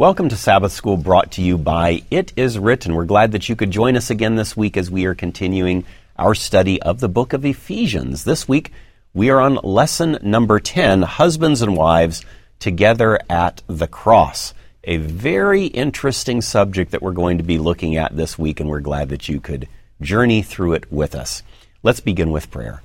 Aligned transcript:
Welcome 0.00 0.30
to 0.30 0.36
Sabbath 0.36 0.72
School 0.72 0.96
brought 0.96 1.32
to 1.32 1.42
you 1.42 1.58
by 1.58 2.04
It 2.10 2.32
Is 2.34 2.58
Written. 2.58 2.94
We're 2.94 3.04
glad 3.04 3.32
that 3.32 3.50
you 3.50 3.54
could 3.54 3.70
join 3.70 3.98
us 3.98 4.08
again 4.08 4.34
this 4.34 4.56
week 4.56 4.78
as 4.78 4.90
we 4.90 5.04
are 5.04 5.14
continuing 5.14 5.84
our 6.16 6.34
study 6.34 6.80
of 6.80 7.00
the 7.00 7.08
book 7.10 7.34
of 7.34 7.44
Ephesians. 7.44 8.24
This 8.24 8.48
week, 8.48 8.72
we 9.12 9.28
are 9.28 9.38
on 9.38 9.56
lesson 9.56 10.16
number 10.22 10.58
10 10.58 11.02
Husbands 11.02 11.60
and 11.60 11.76
Wives 11.76 12.24
Together 12.58 13.20
at 13.28 13.62
the 13.66 13.86
Cross. 13.86 14.54
A 14.84 14.96
very 14.96 15.66
interesting 15.66 16.40
subject 16.40 16.92
that 16.92 17.02
we're 17.02 17.12
going 17.12 17.36
to 17.36 17.44
be 17.44 17.58
looking 17.58 17.98
at 17.98 18.16
this 18.16 18.38
week, 18.38 18.58
and 18.58 18.70
we're 18.70 18.80
glad 18.80 19.10
that 19.10 19.28
you 19.28 19.38
could 19.38 19.68
journey 20.00 20.40
through 20.40 20.72
it 20.72 20.90
with 20.90 21.14
us. 21.14 21.42
Let's 21.82 22.00
begin 22.00 22.30
with 22.30 22.50
prayer. 22.50 22.82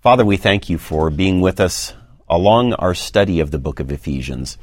Father, 0.00 0.24
we 0.24 0.36
thank 0.36 0.70
you 0.70 0.78
for 0.78 1.10
being 1.10 1.40
with 1.40 1.58
us 1.58 1.92
along 2.28 2.72
our 2.74 2.94
study 2.94 3.40
of 3.40 3.50
the 3.50 3.58
book 3.58 3.80
of 3.80 3.90
Ephesians. 3.90 4.58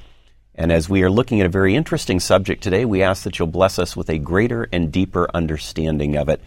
And 0.56 0.72
as 0.72 0.88
we 0.88 1.02
are 1.04 1.10
looking 1.10 1.40
at 1.40 1.48
a 1.48 1.50
very 1.50 1.76
interesting 1.76 2.20
subject 2.20 2.62
today, 2.62 2.86
we 2.86 3.02
ask 3.02 3.24
that 3.24 3.40
you'll 3.40 3.48
bless 3.48 3.80
us 3.80 3.96
with 3.96 4.10
a 4.10 4.20
greater 4.20 4.68
and 4.72 4.92
deeper 4.92 5.28
understanding 5.34 6.16
of 6.16 6.30
it 6.30 6.42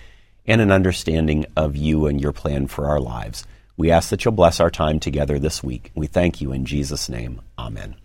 and 0.47 0.61
an 0.61 0.71
understanding 0.71 1.47
of 1.57 1.75
you 1.75 2.07
and 2.07 2.21
your 2.21 2.33
plan 2.33 2.69
for 2.69 2.87
our 2.87 3.01
lives. 3.01 3.45
We 3.77 3.91
ask 3.91 4.11
that 4.11 4.25
you'll 4.25 4.33
bless 4.33 4.61
our 4.61 4.71
time 4.71 5.01
together 5.01 5.39
this 5.39 5.63
week. 5.63 5.91
We 5.95 6.07
thank 6.07 6.41
you 6.41 6.53
in 6.53 6.65
Jesus' 6.65 7.09
name. 7.09 7.43
Amen. 7.59 7.97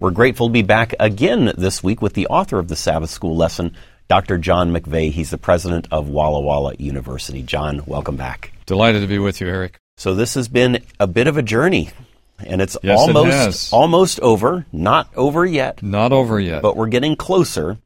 We're 0.00 0.10
grateful 0.10 0.48
to 0.48 0.52
be 0.52 0.62
back 0.62 0.94
again 0.98 1.52
this 1.56 1.82
week 1.84 2.02
with 2.02 2.14
the 2.14 2.26
author 2.26 2.58
of 2.58 2.68
the 2.68 2.74
Sabbath 2.74 3.10
School 3.10 3.36
lesson, 3.36 3.76
Dr. 4.08 4.38
John 4.38 4.72
McVay. 4.72 5.12
He's 5.12 5.30
the 5.30 5.38
president 5.38 5.86
of 5.92 6.08
Walla 6.08 6.40
Walla 6.40 6.74
University. 6.78 7.42
John, 7.42 7.82
welcome 7.86 8.16
back. 8.16 8.52
Delighted 8.66 9.02
to 9.02 9.06
be 9.06 9.18
with 9.18 9.40
you, 9.40 9.48
Eric. 9.48 9.78
So 9.98 10.14
this 10.14 10.34
has 10.34 10.48
been 10.48 10.82
a 10.98 11.06
bit 11.06 11.28
of 11.28 11.36
a 11.36 11.42
journey 11.42 11.90
and 12.38 12.60
it's 12.60 12.76
yes, 12.82 12.98
almost 12.98 13.72
it 13.72 13.74
almost 13.74 14.20
over. 14.20 14.66
Not 14.72 15.08
over 15.16 15.44
yet. 15.44 15.82
Not 15.82 16.12
over 16.12 16.40
yet. 16.40 16.62
But 16.62 16.76
we're 16.76 16.88
getting 16.88 17.16
closer. 17.16 17.78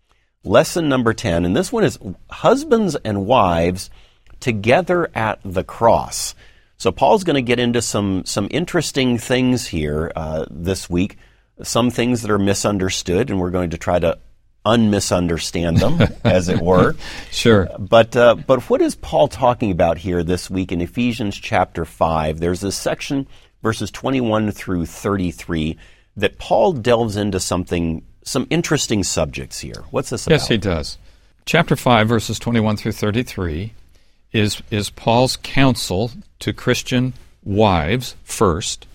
Lesson 0.44 0.88
number 0.88 1.12
10, 1.12 1.44
and 1.44 1.56
this 1.56 1.72
one 1.72 1.82
is 1.82 1.98
husbands 2.30 2.94
and 3.04 3.26
wives 3.26 3.90
together 4.38 5.10
at 5.12 5.40
the 5.44 5.64
cross. 5.64 6.36
So 6.78 6.92
Paul's 6.92 7.24
going 7.24 7.34
to 7.34 7.42
get 7.42 7.58
into 7.58 7.82
some 7.82 8.24
some 8.24 8.48
interesting 8.50 9.18
things 9.18 9.66
here 9.66 10.12
uh, 10.14 10.46
this 10.50 10.88
week. 10.88 11.18
Some 11.62 11.90
things 11.90 12.22
that 12.22 12.30
are 12.30 12.38
misunderstood, 12.38 13.30
and 13.30 13.40
we're 13.40 13.50
going 13.50 13.70
to 13.70 13.78
try 13.78 13.98
to 13.98 14.18
unmisunderstand 14.66 15.78
them, 15.78 16.00
as 16.24 16.48
it 16.48 16.60
were. 16.60 16.94
Sure. 17.30 17.68
But 17.78 18.14
uh, 18.14 18.34
but 18.34 18.68
what 18.68 18.82
is 18.82 18.94
Paul 18.94 19.28
talking 19.28 19.70
about 19.70 19.98
here 19.98 20.22
this 20.22 20.50
week 20.50 20.70
in 20.70 20.80
Ephesians 20.80 21.36
chapter 21.36 21.84
five? 21.84 22.40
There's 22.40 22.62
a 22.62 22.72
section 22.72 23.26
verses 23.66 23.90
21 23.90 24.52
through 24.52 24.86
33, 24.86 25.76
that 26.16 26.38
Paul 26.38 26.72
delves 26.72 27.16
into 27.16 27.40
something, 27.40 28.04
some 28.22 28.46
interesting 28.48 29.02
subjects 29.02 29.58
here. 29.58 29.82
What's 29.90 30.10
this 30.10 30.24
about? 30.24 30.34
Yes, 30.34 30.46
he 30.46 30.56
does. 30.56 30.98
Chapter 31.46 31.74
5, 31.74 32.06
verses 32.06 32.38
21 32.38 32.76
through 32.76 32.92
33 32.92 33.72
is, 34.30 34.62
is 34.70 34.90
Paul's 34.90 35.36
counsel 35.42 36.12
to 36.38 36.52
Christian 36.52 37.14
wives 37.42 38.14
first, 38.22 38.86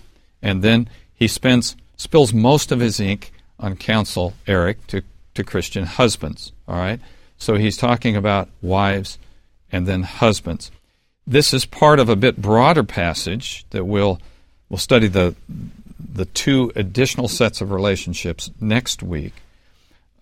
and 0.42 0.62
then 0.62 0.88
he 1.14 1.28
spends 1.28 1.76
spills 1.98 2.32
most 2.32 2.72
of 2.72 2.80
his 2.80 3.02
ink 3.02 3.34
on 3.60 3.76
counsel, 3.76 4.36
Eric, 4.48 4.88
to, 4.88 5.04
to 5.34 5.44
Christian 5.44 5.84
husbands. 5.84 6.54
All 6.66 6.78
right? 6.78 7.02
So 7.38 7.56
he's 7.56 7.76
talking 7.76 8.16
about 8.16 8.48
wives 8.62 9.20
and 9.70 9.86
then 9.86 10.04
husbands. 10.04 10.72
This 11.28 11.54
is 11.54 11.66
part 11.66 12.00
of 12.00 12.08
a 12.08 12.16
bit 12.16 12.42
broader 12.42 12.86
passage 12.86 13.66
that 13.72 13.84
we'll 13.84 14.22
We'll 14.72 14.78
study 14.78 15.08
the 15.08 15.36
the 16.14 16.24
two 16.24 16.72
additional 16.78 17.28
sets 17.28 17.60
of 17.60 17.72
relationships 17.72 18.50
next 18.62 19.04
week. 19.04 19.34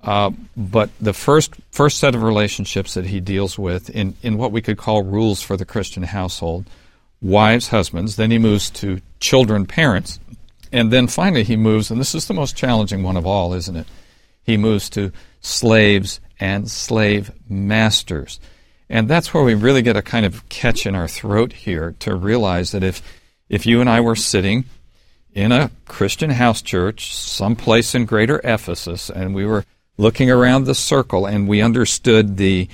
Uh, 0.03 0.31
but 0.57 0.89
the 0.99 1.13
first 1.13 1.53
first 1.69 1.99
set 1.99 2.15
of 2.15 2.23
relationships 2.23 2.95
that 2.95 3.05
he 3.05 3.19
deals 3.19 3.59
with 3.59 3.91
in, 3.91 4.15
in 4.23 4.39
what 4.39 4.51
we 4.51 4.63
could 4.63 4.79
call 4.79 5.03
rules 5.03 5.43
for 5.43 5.55
the 5.55 5.65
Christian 5.65 6.01
household, 6.01 6.65
wives, 7.21 7.67
husbands. 7.67 8.15
Then 8.15 8.31
he 8.31 8.39
moves 8.39 8.71
to 8.71 9.01
children, 9.19 9.67
parents, 9.67 10.19
and 10.71 10.91
then 10.91 11.05
finally 11.05 11.43
he 11.43 11.55
moves, 11.55 11.91
and 11.91 11.99
this 11.99 12.15
is 12.15 12.27
the 12.27 12.33
most 12.33 12.55
challenging 12.55 13.03
one 13.03 13.17
of 13.17 13.27
all, 13.27 13.53
isn't 13.53 13.75
it? 13.75 13.85
He 14.41 14.57
moves 14.57 14.89
to 14.91 15.11
slaves 15.41 16.19
and 16.39 16.71
slave 16.71 17.31
masters. 17.47 18.39
And 18.89 19.07
that's 19.07 19.31
where 19.31 19.43
we 19.43 19.53
really 19.53 19.83
get 19.83 19.95
a 19.95 20.01
kind 20.01 20.25
of 20.25 20.49
catch 20.49 20.87
in 20.87 20.95
our 20.95 21.07
throat 21.07 21.53
here 21.53 21.93
to 21.99 22.15
realize 22.15 22.71
that 22.71 22.81
if 22.81 23.03
if 23.49 23.65
you 23.65 23.81
and 23.81 23.89
I 23.89 23.99
were 23.99 24.15
sitting 24.15 24.65
in 25.33 25.51
a 25.51 25.71
Christian 25.87 26.29
house 26.31 26.61
church 26.61 27.15
someplace 27.15 27.93
in 27.93 28.05
greater 28.05 28.39
Ephesus 28.43 29.09
and 29.09 29.35
we 29.35 29.45
were 29.45 29.65
looking 29.97 30.31
around 30.31 30.63
the 30.63 30.75
circle 30.75 31.25
and 31.25 31.47
we 31.47 31.61
understood 31.61 32.37
the 32.37 32.67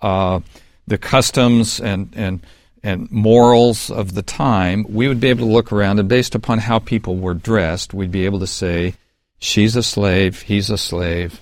uh, 0.00 0.40
the 0.86 0.98
customs 0.98 1.80
and, 1.80 2.12
and 2.16 2.40
and 2.82 3.10
morals 3.10 3.90
of 3.90 4.14
the 4.14 4.22
time, 4.22 4.84
we 4.88 5.06
would 5.06 5.20
be 5.20 5.28
able 5.28 5.46
to 5.46 5.52
look 5.52 5.72
around 5.72 6.00
and 6.00 6.08
based 6.08 6.34
upon 6.34 6.58
how 6.58 6.78
people 6.78 7.16
were 7.16 7.34
dressed, 7.34 7.94
we'd 7.94 8.10
be 8.10 8.24
able 8.24 8.40
to 8.40 8.46
say, 8.46 8.94
she's 9.38 9.76
a 9.76 9.82
slave, 9.82 10.42
he's 10.42 10.68
a 10.68 10.78
slave, 10.78 11.40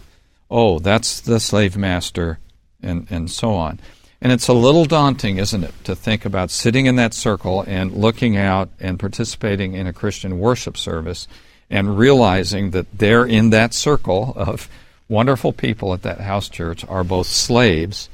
oh, 0.51 0.79
that's 0.79 1.21
the 1.21 1.41
slave 1.41 1.77
master, 1.77 2.39
and, 2.83 3.07
and 3.11 3.31
so 3.31 3.55
on. 3.55 3.81
And 4.23 4.33
it's 4.33 4.49
a 4.49 4.53
little 4.53 4.85
daunting, 4.85 5.39
isn't 5.39 5.65
it, 5.65 5.75
to 5.85 5.97
think 5.97 6.25
about 6.25 6.51
sitting 6.51 6.87
in 6.87 6.97
that 6.97 7.15
circle 7.15 7.65
and 7.67 7.93
looking 7.93 8.37
out 8.37 8.69
and 8.79 8.99
participating 8.99 9.75
in 9.75 9.87
a 9.87 9.95
Christian 9.95 10.39
worship 10.39 10.77
service 10.77 11.27
and 11.71 11.97
realizing 11.97 12.73
that 12.73 12.99
there 12.99 13.25
in 13.25 13.51
that 13.51 13.73
circle 13.73 14.35
of 14.37 14.69
wonderful 15.09 15.53
people 15.53 15.95
at 15.95 16.03
that 16.03 16.21
house 16.21 16.49
church 16.49 16.85
are 16.87 17.05
both 17.05 17.27
slaves 17.27 18.11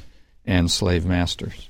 and 0.47 0.71
slave 0.71 1.05
masters. 1.05 1.69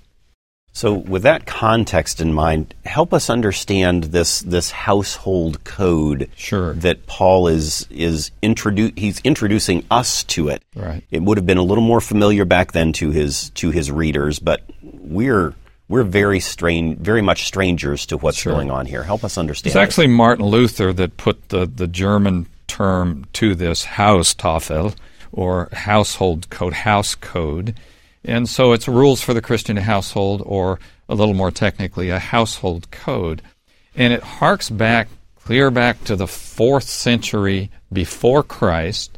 So, 0.77 0.93
with 0.93 1.23
that 1.23 1.47
context 1.47 2.21
in 2.21 2.35
mind, 2.35 2.75
help 2.85 3.15
us 3.15 3.31
understand 3.31 4.05
this 4.05 4.41
this 4.41 4.71
household 4.71 5.65
code 5.65 6.29
sure. 6.37 6.75
that 6.75 7.07
Paul 7.07 7.49
is 7.49 7.87
is 7.89 8.31
introdu- 8.43 8.99
he's 8.99 9.19
introducing 9.21 9.87
us 9.91 10.23
to 10.25 10.51
it. 10.51 10.63
Right. 10.75 11.03
It 11.11 11.23
would 11.23 11.39
have 11.39 11.47
been 11.47 11.57
a 11.57 11.63
little 11.63 11.83
more 11.83 12.03
familiar 12.03 12.45
back 12.45 12.73
then 12.73 12.93
to 12.93 13.11
his 13.11 13.49
to 13.55 13.71
his 13.71 13.91
readers, 13.91 14.39
but 14.39 14.65
we're 14.83 15.55
we're 15.89 16.03
very 16.03 16.41
strange, 16.41 16.99
very 16.99 17.23
much 17.23 17.47
strangers 17.47 18.05
to 18.07 18.19
what's 18.19 18.37
sure. 18.37 18.53
going 18.53 18.71
on 18.71 18.85
here. 18.85 19.03
Help 19.03 19.25
us 19.25 19.39
understand. 19.39 19.71
It's 19.71 19.77
actually 19.77 20.09
Martin 20.09 20.45
Luther 20.45 20.93
that 20.93 21.17
put 21.17 21.49
the, 21.49 21.65
the 21.65 21.87
German 21.87 22.49
term 22.67 23.25
to 23.33 23.55
this 23.55 23.87
Haustafel 23.87 24.95
or 25.33 25.71
household 25.73 26.51
code, 26.51 26.75
house 26.75 27.15
code 27.15 27.75
and 28.27 28.49
so 28.49 28.73
it's 28.73 28.89
rules 28.89 29.23
for 29.23 29.33
the 29.33 29.41
Christian 29.41 29.77
household, 29.77 30.43
or 30.45 30.81
a 31.09 31.15
little 31.15 31.35
more 31.35 31.51
technically, 31.51 32.11
a 32.11 32.19
household 32.19 32.91
code. 32.91 33.41
And 33.95 34.13
it 34.13 34.23
harks 34.23 34.69
back, 34.69 35.09
clear 35.37 35.71
back 35.71 36.03
to 36.05 36.17
the 36.17 36.27
fourth 36.27 36.85
century 36.85 37.71
before 37.93 38.43
Christ, 38.43 39.17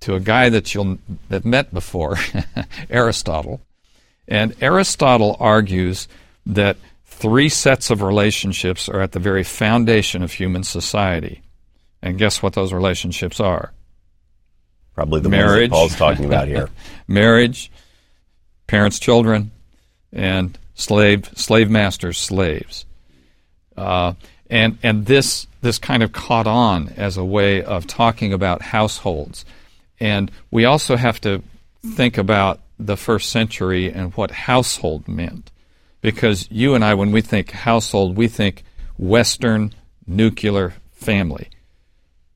to 0.00 0.14
a 0.14 0.20
guy 0.20 0.48
that 0.48 0.74
you'll 0.74 0.98
have 1.30 1.44
met 1.44 1.72
before, 1.72 2.16
Aristotle. 2.90 3.60
And 4.26 4.54
Aristotle 4.60 5.36
argues 5.38 6.08
that 6.46 6.76
three 7.04 7.48
sets 7.48 7.90
of 7.90 8.02
relationships 8.02 8.88
are 8.88 9.00
at 9.00 9.12
the 9.12 9.18
very 9.20 9.44
foundation 9.44 10.22
of 10.22 10.32
human 10.32 10.64
society. 10.64 11.42
And 12.02 12.18
guess 12.18 12.42
what 12.42 12.54
those 12.54 12.72
relationships 12.72 13.40
are? 13.40 13.72
Probably 14.94 15.20
the 15.20 15.28
marriage. 15.28 15.70
Paul's 15.70 15.96
talking 15.96 16.24
about 16.24 16.48
here. 16.48 16.68
marriage, 17.08 17.70
parents, 18.70 19.00
children, 19.00 19.50
and 20.12 20.56
slave 20.76 21.28
slave 21.34 21.68
masters, 21.68 22.16
slaves. 22.16 22.86
Uh, 23.76 24.14
and 24.48 24.78
and 24.84 25.06
this 25.06 25.48
this 25.60 25.78
kind 25.78 26.04
of 26.04 26.12
caught 26.12 26.46
on 26.46 26.88
as 26.96 27.16
a 27.16 27.24
way 27.24 27.62
of 27.62 27.88
talking 27.88 28.32
about 28.32 28.62
households. 28.62 29.44
And 29.98 30.30
we 30.52 30.64
also 30.64 30.96
have 30.96 31.20
to 31.22 31.42
think 31.84 32.16
about 32.16 32.60
the 32.78 32.96
first 32.96 33.30
century 33.30 33.92
and 33.92 34.14
what 34.14 34.30
household 34.30 35.08
meant. 35.08 35.50
Because 36.00 36.48
you 36.50 36.74
and 36.74 36.84
I, 36.84 36.94
when 36.94 37.10
we 37.10 37.20
think 37.20 37.50
household, 37.50 38.16
we 38.16 38.28
think 38.28 38.62
Western 38.96 39.74
nuclear 40.06 40.74
family. 40.92 41.48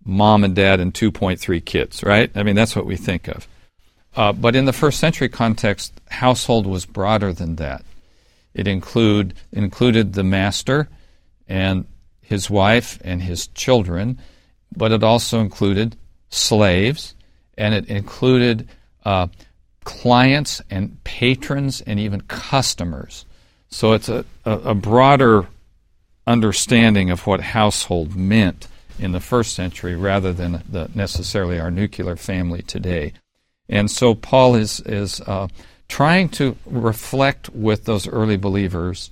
Mom 0.04 0.44
and 0.44 0.54
dad 0.54 0.80
and 0.80 0.92
2.3 0.92 1.64
kids, 1.64 2.02
right? 2.02 2.30
I 2.34 2.42
mean, 2.42 2.56
that's 2.56 2.76
what 2.76 2.84
we 2.84 2.96
think 2.96 3.28
of. 3.28 3.48
Uh, 4.16 4.32
but 4.32 4.54
in 4.54 4.64
the 4.64 4.72
first 4.72 5.00
century 5.00 5.28
context, 5.28 5.92
household 6.08 6.66
was 6.66 6.86
broader 6.86 7.32
than 7.32 7.56
that. 7.56 7.84
It 8.54 8.68
include, 8.68 9.34
included 9.52 10.12
the 10.12 10.22
master 10.22 10.88
and 11.48 11.86
his 12.20 12.48
wife 12.48 12.98
and 13.04 13.22
his 13.22 13.48
children, 13.48 14.18
but 14.76 14.92
it 14.92 15.02
also 15.02 15.40
included 15.40 15.96
slaves, 16.30 17.14
and 17.58 17.74
it 17.74 17.86
included 17.86 18.68
uh, 19.04 19.26
clients 19.84 20.62
and 20.70 21.02
patrons 21.04 21.80
and 21.82 21.98
even 21.98 22.20
customers. 22.22 23.24
So 23.68 23.92
it's 23.92 24.08
a, 24.08 24.24
a, 24.44 24.52
a 24.52 24.74
broader 24.74 25.46
understanding 26.26 27.10
of 27.10 27.26
what 27.26 27.40
household 27.40 28.16
meant 28.16 28.68
in 28.98 29.12
the 29.12 29.20
first 29.20 29.54
century 29.54 29.96
rather 29.96 30.32
than 30.32 30.62
the, 30.68 30.88
necessarily 30.94 31.58
our 31.58 31.70
nuclear 31.70 32.16
family 32.16 32.62
today. 32.62 33.12
And 33.68 33.90
so 33.90 34.14
Paul 34.14 34.56
is, 34.56 34.80
is 34.80 35.20
uh, 35.20 35.48
trying 35.88 36.28
to 36.30 36.56
reflect 36.66 37.50
with 37.50 37.84
those 37.84 38.06
early 38.08 38.36
believers 38.36 39.10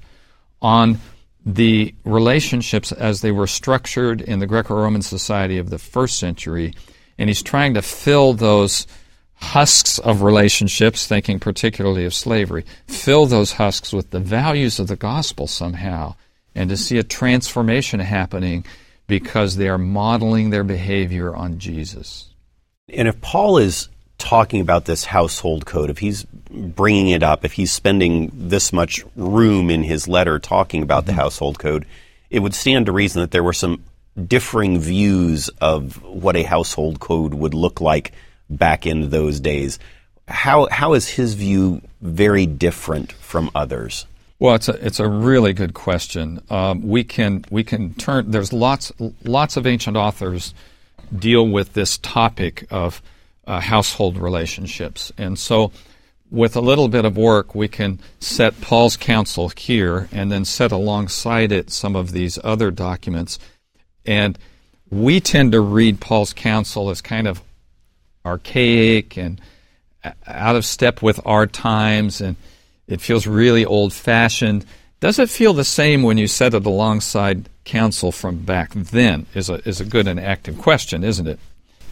on 0.60 0.99
the 1.44 1.94
relationships 2.04 2.93
as 2.93 3.20
they 3.20 3.32
were 3.32 3.46
structured 3.46 4.20
in 4.20 4.38
the 4.38 4.46
Greco 4.46 4.75
Roman 4.75 5.02
society 5.02 5.58
of 5.58 5.70
the 5.70 5.78
first 5.78 6.19
century, 6.19 6.75
and 7.19 7.28
he's 7.28 7.43
trying 7.43 7.75
to 7.75 7.82
fill 7.82 8.32
those 8.32 8.87
husks 9.34 9.99
of 9.99 10.22
relationships, 10.22 11.06
thinking 11.06 11.40
particularly 11.40 12.05
of 12.05 12.14
slavery, 12.14 12.64
fill 12.87 13.26
those 13.26 13.52
husks 13.52 13.93
with 13.93 14.10
the 14.10 14.20
values 14.20 14.78
of 14.78 14.87
the 14.87 14.96
gospel 14.96 15.48
somehow, 15.48 16.14
and 16.55 16.70
to 16.70 16.76
see 16.76 16.96
a 16.98 17.02
transformation 17.02 17.98
happening 17.98 18.64
because 19.08 19.56
they 19.56 19.69
are 19.69 19.78
modeling 19.78 20.50
their 20.50 20.62
behavior 20.62 21.34
on 21.34 21.58
Jesus. 21.58 22.28
And 22.88 23.08
if 23.08 23.20
Paul 23.20 23.58
is 23.58 23.88
talking 24.22 24.60
about 24.60 24.84
this 24.84 25.04
household 25.04 25.66
code, 25.66 25.90
if 25.90 25.98
he's 25.98 26.24
bringing 26.24 27.08
it 27.08 27.22
up, 27.22 27.44
if 27.44 27.52
he's 27.52 27.72
spending 27.72 28.30
this 28.32 28.72
much 28.72 29.04
room 29.16 29.69
in 29.69 29.82
his 29.82 30.06
letter 30.06 30.38
talking 30.38 30.82
about 30.82 31.02
mm-hmm. 31.02 31.16
the 31.16 31.22
household 31.22 31.58
code, 31.58 31.84
it 32.30 32.38
would 32.38 32.54
stand 32.54 32.86
to 32.86 32.92
reason 32.92 33.20
that 33.20 33.32
there 33.32 33.42
were 33.42 33.52
some 33.52 33.82
differing 34.26 34.78
views 34.78 35.48
of 35.60 36.02
what 36.02 36.36
a 36.36 36.42
household 36.44 37.00
code 37.00 37.34
would 37.34 37.54
look 37.54 37.80
like 37.80 38.12
back 38.48 38.86
in 38.86 39.10
those 39.10 39.40
days. 39.40 39.78
How 40.28 40.69
how 40.70 40.92
is 40.94 41.08
his 41.08 41.34
view 41.34 41.82
very 42.00 42.46
different 42.46 43.12
from 43.12 43.50
others? 43.54 44.06
Well, 44.38 44.54
it's 44.54 44.69
a 44.69 44.86
it's 44.86 45.00
a 45.00 45.08
really 45.08 45.52
good 45.52 45.74
question. 45.74 46.42
Um, 46.48 46.82
we 46.82 47.04
can 47.04 47.44
we 47.50 47.64
can 47.64 47.94
turn. 47.94 48.30
There's 48.30 48.52
lots 48.52 48.92
lots 49.24 49.56
of 49.56 49.66
ancient 49.66 49.96
authors 49.96 50.54
deal 51.16 51.46
with 51.48 51.72
this 51.72 51.98
topic 51.98 52.66
of 52.70 53.02
uh, 53.46 53.60
household 53.60 54.16
relationships, 54.16 55.12
and 55.18 55.38
so 55.38 55.72
with 56.30 56.56
a 56.56 56.60
little 56.60 56.88
bit 56.88 57.04
of 57.04 57.16
work, 57.16 57.54
we 57.54 57.68
can 57.68 58.00
set 58.18 58.58
Paul's 58.62 58.96
counsel 58.96 59.50
here, 59.50 60.08
and 60.10 60.32
then 60.32 60.44
set 60.44 60.72
alongside 60.72 61.52
it 61.52 61.70
some 61.70 61.94
of 61.94 62.12
these 62.12 62.38
other 62.42 62.70
documents, 62.70 63.38
and 64.06 64.38
we 64.90 65.20
tend 65.20 65.52
to 65.52 65.60
read 65.60 66.00
Paul's 66.00 66.32
counsel 66.32 66.90
as 66.90 67.00
kind 67.00 67.26
of 67.26 67.42
archaic 68.24 69.16
and 69.16 69.40
out 70.26 70.56
of 70.56 70.64
step 70.64 71.02
with 71.02 71.20
our 71.24 71.46
times, 71.46 72.20
and 72.20 72.36
it 72.86 73.00
feels 73.00 73.26
really 73.26 73.64
old 73.64 73.92
fashioned. 73.92 74.64
Does 75.00 75.18
it 75.18 75.30
feel 75.30 75.52
the 75.52 75.64
same 75.64 76.02
when 76.02 76.18
you 76.18 76.26
set 76.26 76.54
it 76.54 76.66
alongside 76.66 77.48
counsel 77.64 78.12
from 78.12 78.38
back 78.38 78.72
then? 78.72 79.26
Is 79.34 79.48
a, 79.48 79.66
is 79.68 79.80
a 79.80 79.84
good 79.84 80.06
and 80.06 80.20
active 80.20 80.58
question, 80.58 81.04
isn't 81.04 81.26
it? 81.26 81.38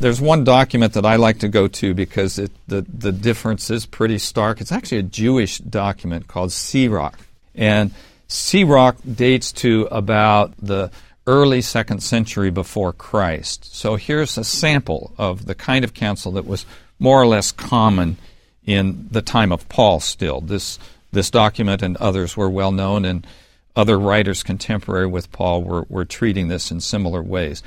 There's 0.00 0.20
one 0.20 0.44
document 0.44 0.94
that 0.94 1.04
I 1.04 1.16
like 1.16 1.40
to 1.40 1.48
go 1.48 1.68
to 1.68 1.92
because 1.92 2.38
it, 2.38 2.50
the, 2.66 2.80
the 2.82 3.12
difference 3.12 3.70
is 3.70 3.84
pretty 3.84 4.18
stark. 4.18 4.60
It's 4.60 4.72
actually 4.72 4.98
a 4.98 5.02
Jewish 5.02 5.58
document 5.58 6.26
called 6.26 6.52
Sirach. 6.52 7.18
And 7.54 7.92
Sirach 8.26 8.96
dates 9.14 9.52
to 9.52 9.88
about 9.90 10.54
the 10.56 10.90
early 11.26 11.60
second 11.60 12.02
century 12.02 12.50
before 12.50 12.94
Christ. 12.94 13.74
So 13.76 13.96
here's 13.96 14.38
a 14.38 14.44
sample 14.44 15.12
of 15.18 15.44
the 15.44 15.54
kind 15.54 15.84
of 15.84 15.92
counsel 15.92 16.32
that 16.32 16.46
was 16.46 16.64
more 16.98 17.20
or 17.20 17.26
less 17.26 17.52
common 17.52 18.16
in 18.64 19.08
the 19.10 19.22
time 19.22 19.52
of 19.52 19.68
Paul 19.68 20.00
still. 20.00 20.40
This, 20.40 20.78
this 21.12 21.30
document 21.30 21.82
and 21.82 21.96
others 21.98 22.36
were 22.36 22.48
well 22.48 22.72
known, 22.72 23.04
and 23.04 23.26
other 23.76 23.98
writers 23.98 24.42
contemporary 24.42 25.06
with 25.06 25.30
Paul 25.30 25.62
were, 25.62 25.86
were 25.88 26.04
treating 26.04 26.48
this 26.48 26.70
in 26.70 26.80
similar 26.80 27.22
ways. 27.22 27.62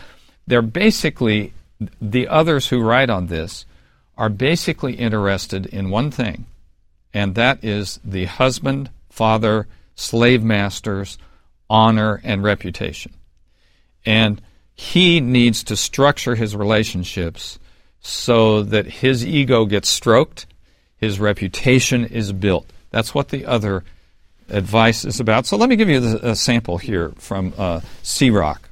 They're 0.47 0.61
basically, 0.61 1.53
the 2.01 2.27
others 2.27 2.67
who 2.67 2.81
write 2.81 3.09
on 3.09 3.27
this 3.27 3.65
are 4.17 4.29
basically 4.29 4.93
interested 4.93 5.65
in 5.65 5.89
one 5.89 6.11
thing, 6.11 6.45
and 7.13 7.35
that 7.35 7.63
is 7.63 7.99
the 8.03 8.25
husband, 8.25 8.89
father, 9.09 9.67
slave 9.95 10.43
master's 10.43 11.17
honor 11.69 12.21
and 12.23 12.43
reputation. 12.43 13.13
And 14.05 14.41
he 14.75 15.19
needs 15.19 15.63
to 15.65 15.75
structure 15.75 16.35
his 16.35 16.55
relationships 16.55 17.59
so 18.01 18.63
that 18.63 18.85
his 18.85 19.25
ego 19.25 19.65
gets 19.65 19.89
stroked, 19.89 20.45
his 20.97 21.19
reputation 21.19 22.05
is 22.05 22.33
built. 22.33 22.69
That's 22.91 23.15
what 23.15 23.29
the 23.29 23.45
other 23.45 23.83
advice 24.49 25.05
is 25.05 25.19
about. 25.19 25.45
So 25.45 25.57
let 25.57 25.69
me 25.69 25.75
give 25.75 25.89
you 25.89 26.19
a 26.21 26.35
sample 26.35 26.77
here 26.77 27.13
from 27.17 27.53
uh, 27.57 27.81
Sirach 28.01 28.62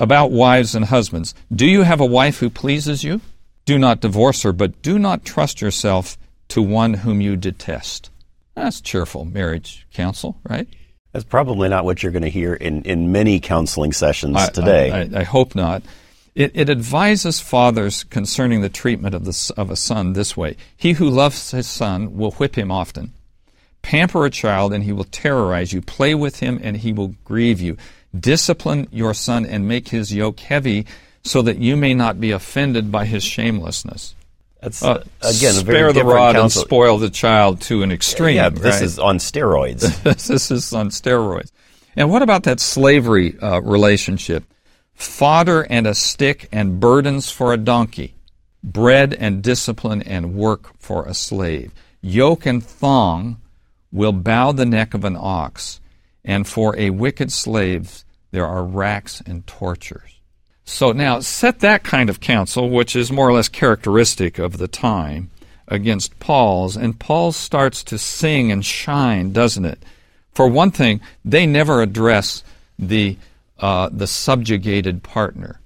about 0.00 0.32
wives 0.32 0.74
and 0.74 0.86
husbands. 0.86 1.34
Do 1.54 1.66
you 1.66 1.82
have 1.82 2.00
a 2.00 2.06
wife 2.06 2.38
who 2.38 2.50
pleases 2.50 3.04
you? 3.04 3.20
Do 3.66 3.78
not 3.78 4.00
divorce 4.00 4.42
her, 4.42 4.52
but 4.52 4.82
do 4.82 4.98
not 4.98 5.24
trust 5.24 5.60
yourself 5.60 6.18
to 6.48 6.62
one 6.62 6.94
whom 6.94 7.20
you 7.20 7.36
detest. 7.36 8.10
That's 8.56 8.80
cheerful 8.80 9.24
marriage 9.26 9.86
counsel, 9.92 10.38
right? 10.48 10.66
That's 11.12 11.24
probably 11.24 11.68
not 11.68 11.84
what 11.84 12.02
you're 12.02 12.12
going 12.12 12.22
to 12.22 12.30
hear 12.30 12.54
in, 12.54 12.82
in 12.82 13.12
many 13.12 13.40
counseling 13.40 13.92
sessions 13.92 14.36
I, 14.36 14.48
today. 14.48 14.90
I, 14.90 15.00
I, 15.00 15.20
I, 15.20 15.22
hope 15.24 15.54
not. 15.54 15.82
It, 16.34 16.52
it 16.54 16.70
advises 16.70 17.40
fathers 17.40 18.04
concerning 18.04 18.60
the 18.60 18.68
treatment 18.68 19.14
of, 19.14 19.24
the, 19.24 19.52
of 19.56 19.70
a 19.70 19.76
son 19.76 20.12
this 20.12 20.36
way 20.36 20.56
He 20.76 20.92
who 20.92 21.08
loves 21.08 21.50
his 21.50 21.68
son 21.68 22.16
will 22.16 22.32
whip 22.32 22.56
him 22.56 22.70
often. 22.70 23.12
Pamper 23.82 24.24
a 24.24 24.30
child, 24.30 24.72
and 24.72 24.84
he 24.84 24.92
will 24.92 25.04
terrorize 25.04 25.72
you. 25.72 25.80
Play 25.80 26.14
with 26.14 26.40
him, 26.40 26.60
and 26.62 26.76
he 26.76 26.92
will 26.92 27.14
grieve 27.24 27.60
you. 27.60 27.76
Discipline 28.18 28.88
your 28.90 29.14
son, 29.14 29.46
and 29.46 29.68
make 29.68 29.88
his 29.88 30.12
yoke 30.12 30.40
heavy, 30.40 30.86
so 31.22 31.42
that 31.42 31.58
you 31.58 31.76
may 31.76 31.94
not 31.94 32.20
be 32.20 32.30
offended 32.32 32.90
by 32.90 33.04
his 33.04 33.22
shamelessness. 33.22 34.14
That's 34.60 34.82
uh, 34.82 35.04
again 35.22 35.54
spare 35.54 35.92
the 35.92 36.04
rod 36.04 36.34
counsel. 36.34 36.62
and 36.62 36.68
spoil 36.68 36.98
the 36.98 37.10
child 37.10 37.62
to 37.62 37.82
an 37.82 37.90
extreme. 37.90 38.36
Yeah, 38.36 38.50
this 38.50 38.76
right? 38.76 38.82
is 38.82 38.98
on 38.98 39.18
steroids. 39.18 40.02
this 40.26 40.50
is 40.50 40.72
on 40.72 40.90
steroids. 40.90 41.50
And 41.96 42.10
what 42.10 42.22
about 42.22 42.44
that 42.44 42.60
slavery 42.60 43.38
uh, 43.38 43.60
relationship? 43.62 44.44
Fodder 44.94 45.62
and 45.62 45.86
a 45.86 45.94
stick 45.94 46.48
and 46.52 46.78
burdens 46.78 47.30
for 47.30 47.54
a 47.54 47.56
donkey, 47.56 48.14
bread 48.62 49.14
and 49.14 49.42
discipline 49.42 50.02
and 50.02 50.34
work 50.34 50.78
for 50.78 51.06
a 51.06 51.14
slave. 51.14 51.72
Yoke 52.02 52.44
and 52.44 52.62
thong 52.62 53.40
will 53.90 54.12
bow 54.12 54.52
the 54.52 54.66
neck 54.66 54.92
of 54.92 55.04
an 55.04 55.16
ox, 55.18 55.80
and 56.22 56.46
for 56.46 56.76
a 56.78 56.90
wicked 56.90 57.32
slave 57.32 58.04
there 58.30 58.46
are 58.46 58.64
racks 58.64 59.22
and 59.26 59.46
tortures. 59.46 60.20
So 60.64 60.92
now 60.92 61.20
set 61.20 61.60
that 61.60 61.82
kind 61.82 62.08
of 62.08 62.20
counsel, 62.20 62.70
which 62.70 62.94
is 62.94 63.10
more 63.10 63.28
or 63.28 63.32
less 63.32 63.48
characteristic 63.48 64.38
of 64.38 64.58
the 64.58 64.68
time, 64.68 65.30
against 65.70 66.18
Paul's, 66.18 66.76
and 66.76 66.98
Paul 66.98 67.32
starts 67.32 67.82
to 67.84 67.96
sing 67.96 68.50
and 68.50 68.64
shine, 68.64 69.32
doesn't 69.32 69.64
it? 69.64 69.82
For 70.32 70.48
one 70.48 70.70
thing, 70.70 71.00
they 71.24 71.46
never 71.46 71.80
address 71.80 72.42
the 72.78 73.16
uh, 73.58 73.90
the 73.92 74.06
subjugated 74.06 75.02
partner, 75.02 75.60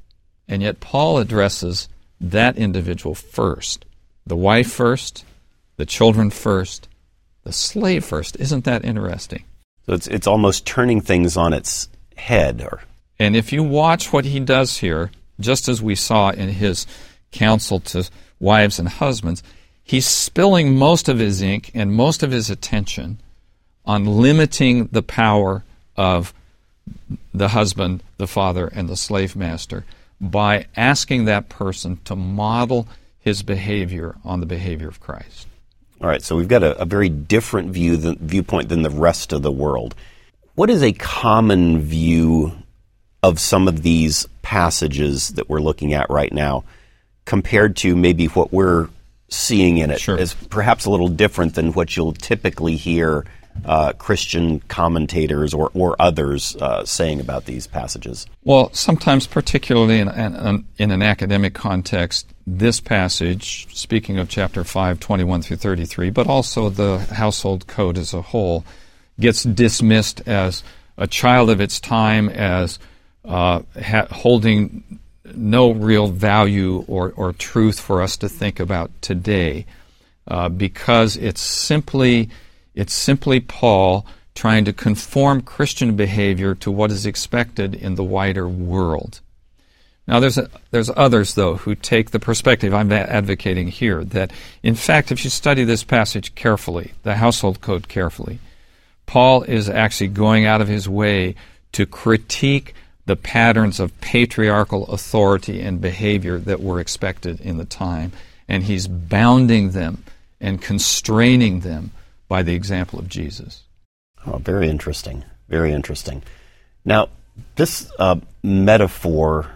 and 0.48 0.62
yet 0.62 0.80
Paul 0.80 1.18
addresses 1.18 1.88
that 2.20 2.56
individual 2.56 3.14
first, 3.14 3.84
the 4.26 4.36
wife 4.36 4.70
first, 4.70 5.24
the 5.76 5.86
children 5.86 6.30
first, 6.30 6.88
the 7.44 7.52
slave 7.52 8.04
first. 8.04 8.36
Isn't 8.40 8.64
that 8.64 8.84
interesting? 8.84 9.44
So 9.86 9.92
it's 9.92 10.06
it's 10.08 10.26
almost 10.26 10.66
turning 10.66 11.00
things 11.00 11.36
on 11.36 11.52
its 11.52 11.88
head, 12.16 12.62
or 12.62 12.82
and 13.18 13.36
if 13.36 13.52
you 13.52 13.62
watch 13.62 14.12
what 14.12 14.24
he 14.24 14.40
does 14.40 14.78
here, 14.78 15.10
just 15.40 15.68
as 15.68 15.82
we 15.82 15.94
saw 15.94 16.30
in 16.30 16.48
his 16.48 16.86
counsel 17.32 17.80
to 17.80 18.08
wives 18.40 18.78
and 18.78 18.88
husbands, 18.88 19.42
he's 19.82 20.06
spilling 20.06 20.76
most 20.76 21.08
of 21.08 21.18
his 21.18 21.42
ink 21.42 21.70
and 21.74 21.92
most 21.92 22.22
of 22.22 22.30
his 22.30 22.50
attention 22.50 23.20
on 23.84 24.04
limiting 24.04 24.86
the 24.86 25.02
power 25.02 25.62
of 25.96 26.32
the 27.32 27.48
husband, 27.48 28.02
the 28.16 28.26
father, 28.26 28.66
and 28.66 28.88
the 28.88 28.96
slave 28.96 29.36
master 29.36 29.84
by 30.20 30.66
asking 30.76 31.24
that 31.24 31.48
person 31.48 31.98
to 32.04 32.16
model 32.16 32.88
his 33.18 33.42
behavior 33.42 34.16
on 34.24 34.40
the 34.40 34.46
behavior 34.46 34.88
of 34.88 35.00
Christ. 35.00 35.46
All 36.00 36.08
right, 36.08 36.22
so 36.22 36.36
we've 36.36 36.48
got 36.48 36.62
a, 36.62 36.78
a 36.80 36.84
very 36.84 37.08
different 37.08 37.70
view 37.70 37.96
than, 37.96 38.18
viewpoint 38.18 38.68
than 38.68 38.82
the 38.82 38.90
rest 38.90 39.32
of 39.32 39.42
the 39.42 39.52
world. 39.52 39.94
What 40.54 40.70
is 40.70 40.82
a 40.82 40.92
common 40.92 41.80
view 41.80 42.52
of 43.22 43.40
some 43.40 43.66
of 43.66 43.82
these 43.82 44.28
passages 44.42 45.30
that 45.30 45.48
we're 45.48 45.60
looking 45.60 45.94
at 45.94 46.10
right 46.10 46.32
now 46.32 46.64
compared 47.24 47.76
to 47.78 47.96
maybe 47.96 48.26
what 48.26 48.52
we're 48.52 48.88
seeing 49.28 49.78
in 49.78 49.90
it 49.90 50.00
sure. 50.00 50.18
is 50.18 50.34
perhaps 50.34 50.84
a 50.84 50.90
little 50.90 51.08
different 51.08 51.56
than 51.56 51.72
what 51.72 51.96
you'll 51.96 52.12
typically 52.12 52.76
hear 52.76 53.24
uh, 53.64 53.92
Christian 53.94 54.60
commentators 54.60 55.54
or, 55.54 55.70
or 55.74 55.96
others 55.98 56.54
uh, 56.56 56.84
saying 56.84 57.18
about 57.18 57.46
these 57.46 57.66
passages? 57.66 58.26
Well, 58.44 58.72
sometimes, 58.72 59.26
particularly 59.26 59.98
in, 59.98 60.08
in, 60.08 60.66
in, 60.78 60.90
an 60.90 61.02
academic 61.02 61.54
context, 61.54 62.28
this 62.46 62.80
passage, 62.80 63.66
speaking 63.74 64.18
of 64.18 64.28
chapter 64.28 64.62
5, 64.62 65.00
21 65.00 65.42
through 65.42 65.56
33, 65.56 66.10
but 66.10 66.26
also 66.26 66.68
the 66.68 66.98
household 66.98 67.66
code 67.66 67.96
as 67.96 68.12
a 68.12 68.22
whole, 68.22 68.64
gets 69.18 69.42
dismissed 69.42 70.26
as 70.26 70.62
a 70.96 71.06
child 71.06 71.50
of 71.50 71.60
its 71.60 71.80
time, 71.80 72.28
as 72.28 72.78
uh, 73.24 73.62
ha- 73.82 74.06
holding 74.10 75.00
no 75.34 75.70
real 75.72 76.08
value 76.08 76.84
or, 76.86 77.12
or 77.16 77.32
truth 77.32 77.80
for 77.80 78.02
us 78.02 78.16
to 78.18 78.28
think 78.28 78.60
about 78.60 78.90
today 79.00 79.66
uh, 80.28 80.48
because 80.48 81.16
it's 81.16 81.40
simply 81.40 82.28
it's 82.74 82.92
simply 82.92 83.40
Paul 83.40 84.06
trying 84.34 84.64
to 84.64 84.72
conform 84.72 85.42
Christian 85.42 85.94
behavior 85.94 86.54
to 86.56 86.70
what 86.70 86.90
is 86.90 87.06
expected 87.06 87.74
in 87.74 87.94
the 87.94 88.02
wider 88.02 88.48
world. 88.48 89.20
Now, 90.08 90.18
there's 90.18 90.36
a, 90.36 90.50
there's 90.70 90.90
others 90.96 91.34
though 91.34 91.56
who 91.56 91.74
take 91.74 92.10
the 92.10 92.18
perspective 92.18 92.74
I'm 92.74 92.90
advocating 92.92 93.68
here 93.68 94.04
that, 94.04 94.32
in 94.62 94.74
fact, 94.74 95.12
if 95.12 95.24
you 95.24 95.30
study 95.30 95.64
this 95.64 95.84
passage 95.84 96.34
carefully, 96.34 96.92
the 97.04 97.16
household 97.16 97.60
code 97.60 97.88
carefully, 97.88 98.38
Paul 99.06 99.42
is 99.42 99.68
actually 99.68 100.08
going 100.08 100.46
out 100.46 100.60
of 100.60 100.68
his 100.68 100.88
way 100.88 101.34
to 101.72 101.86
critique 101.86 102.74
the 103.06 103.16
patterns 103.16 103.80
of 103.80 103.98
patriarchal 104.00 104.86
authority 104.86 105.60
and 105.60 105.80
behavior 105.80 106.38
that 106.38 106.60
were 106.60 106.80
expected 106.80 107.40
in 107.40 107.58
the 107.58 107.64
time, 107.64 108.12
and 108.48 108.64
he's 108.64 108.86
bounding 108.86 109.70
them 109.70 110.04
and 110.40 110.60
constraining 110.60 111.60
them 111.60 111.90
by 112.28 112.42
the 112.42 112.54
example 112.54 112.98
of 112.98 113.08
Jesus. 113.08 113.62
Oh, 114.26 114.38
very 114.38 114.68
interesting. 114.68 115.24
Very 115.48 115.72
interesting. 115.72 116.22
Now, 116.84 117.08
this 117.56 117.90
uh, 117.98 118.16
metaphor, 118.42 119.50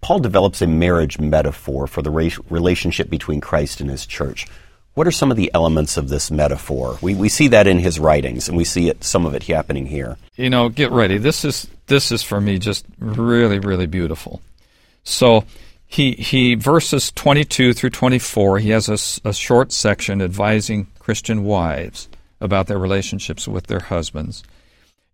Paul 0.00 0.18
develops 0.18 0.60
a 0.60 0.66
marriage 0.66 1.18
metaphor 1.18 1.86
for 1.86 2.02
the 2.02 2.10
relationship 2.10 3.08
between 3.08 3.40
Christ 3.40 3.80
and 3.80 3.90
his 3.90 4.06
church. 4.06 4.46
What 4.94 5.08
are 5.08 5.12
some 5.12 5.32
of 5.32 5.36
the 5.36 5.50
elements 5.52 5.96
of 5.96 6.08
this 6.08 6.30
metaphor? 6.30 6.98
We, 7.02 7.16
we 7.16 7.28
see 7.28 7.48
that 7.48 7.66
in 7.66 7.80
his 7.80 7.98
writings, 7.98 8.48
and 8.48 8.56
we 8.56 8.64
see 8.64 8.88
it, 8.88 9.02
some 9.02 9.26
of 9.26 9.34
it 9.34 9.42
happening 9.42 9.86
here. 9.86 10.16
You 10.36 10.50
know, 10.50 10.68
get 10.68 10.92
ready. 10.92 11.18
This 11.18 11.44
is 11.44 11.68
this 11.88 12.12
is 12.12 12.22
for 12.22 12.40
me 12.40 12.58
just 12.58 12.86
really, 12.98 13.58
really 13.58 13.86
beautiful. 13.86 14.40
So 15.02 15.44
he 15.84 16.12
he 16.12 16.54
verses 16.54 17.10
twenty 17.10 17.44
two 17.44 17.72
through 17.72 17.90
twenty 17.90 18.20
four. 18.20 18.60
He 18.60 18.70
has 18.70 18.88
a, 18.88 19.28
a 19.28 19.32
short 19.32 19.72
section 19.72 20.22
advising 20.22 20.86
Christian 21.00 21.42
wives 21.42 22.08
about 22.40 22.68
their 22.68 22.78
relationships 22.78 23.48
with 23.48 23.66
their 23.66 23.80
husbands, 23.80 24.44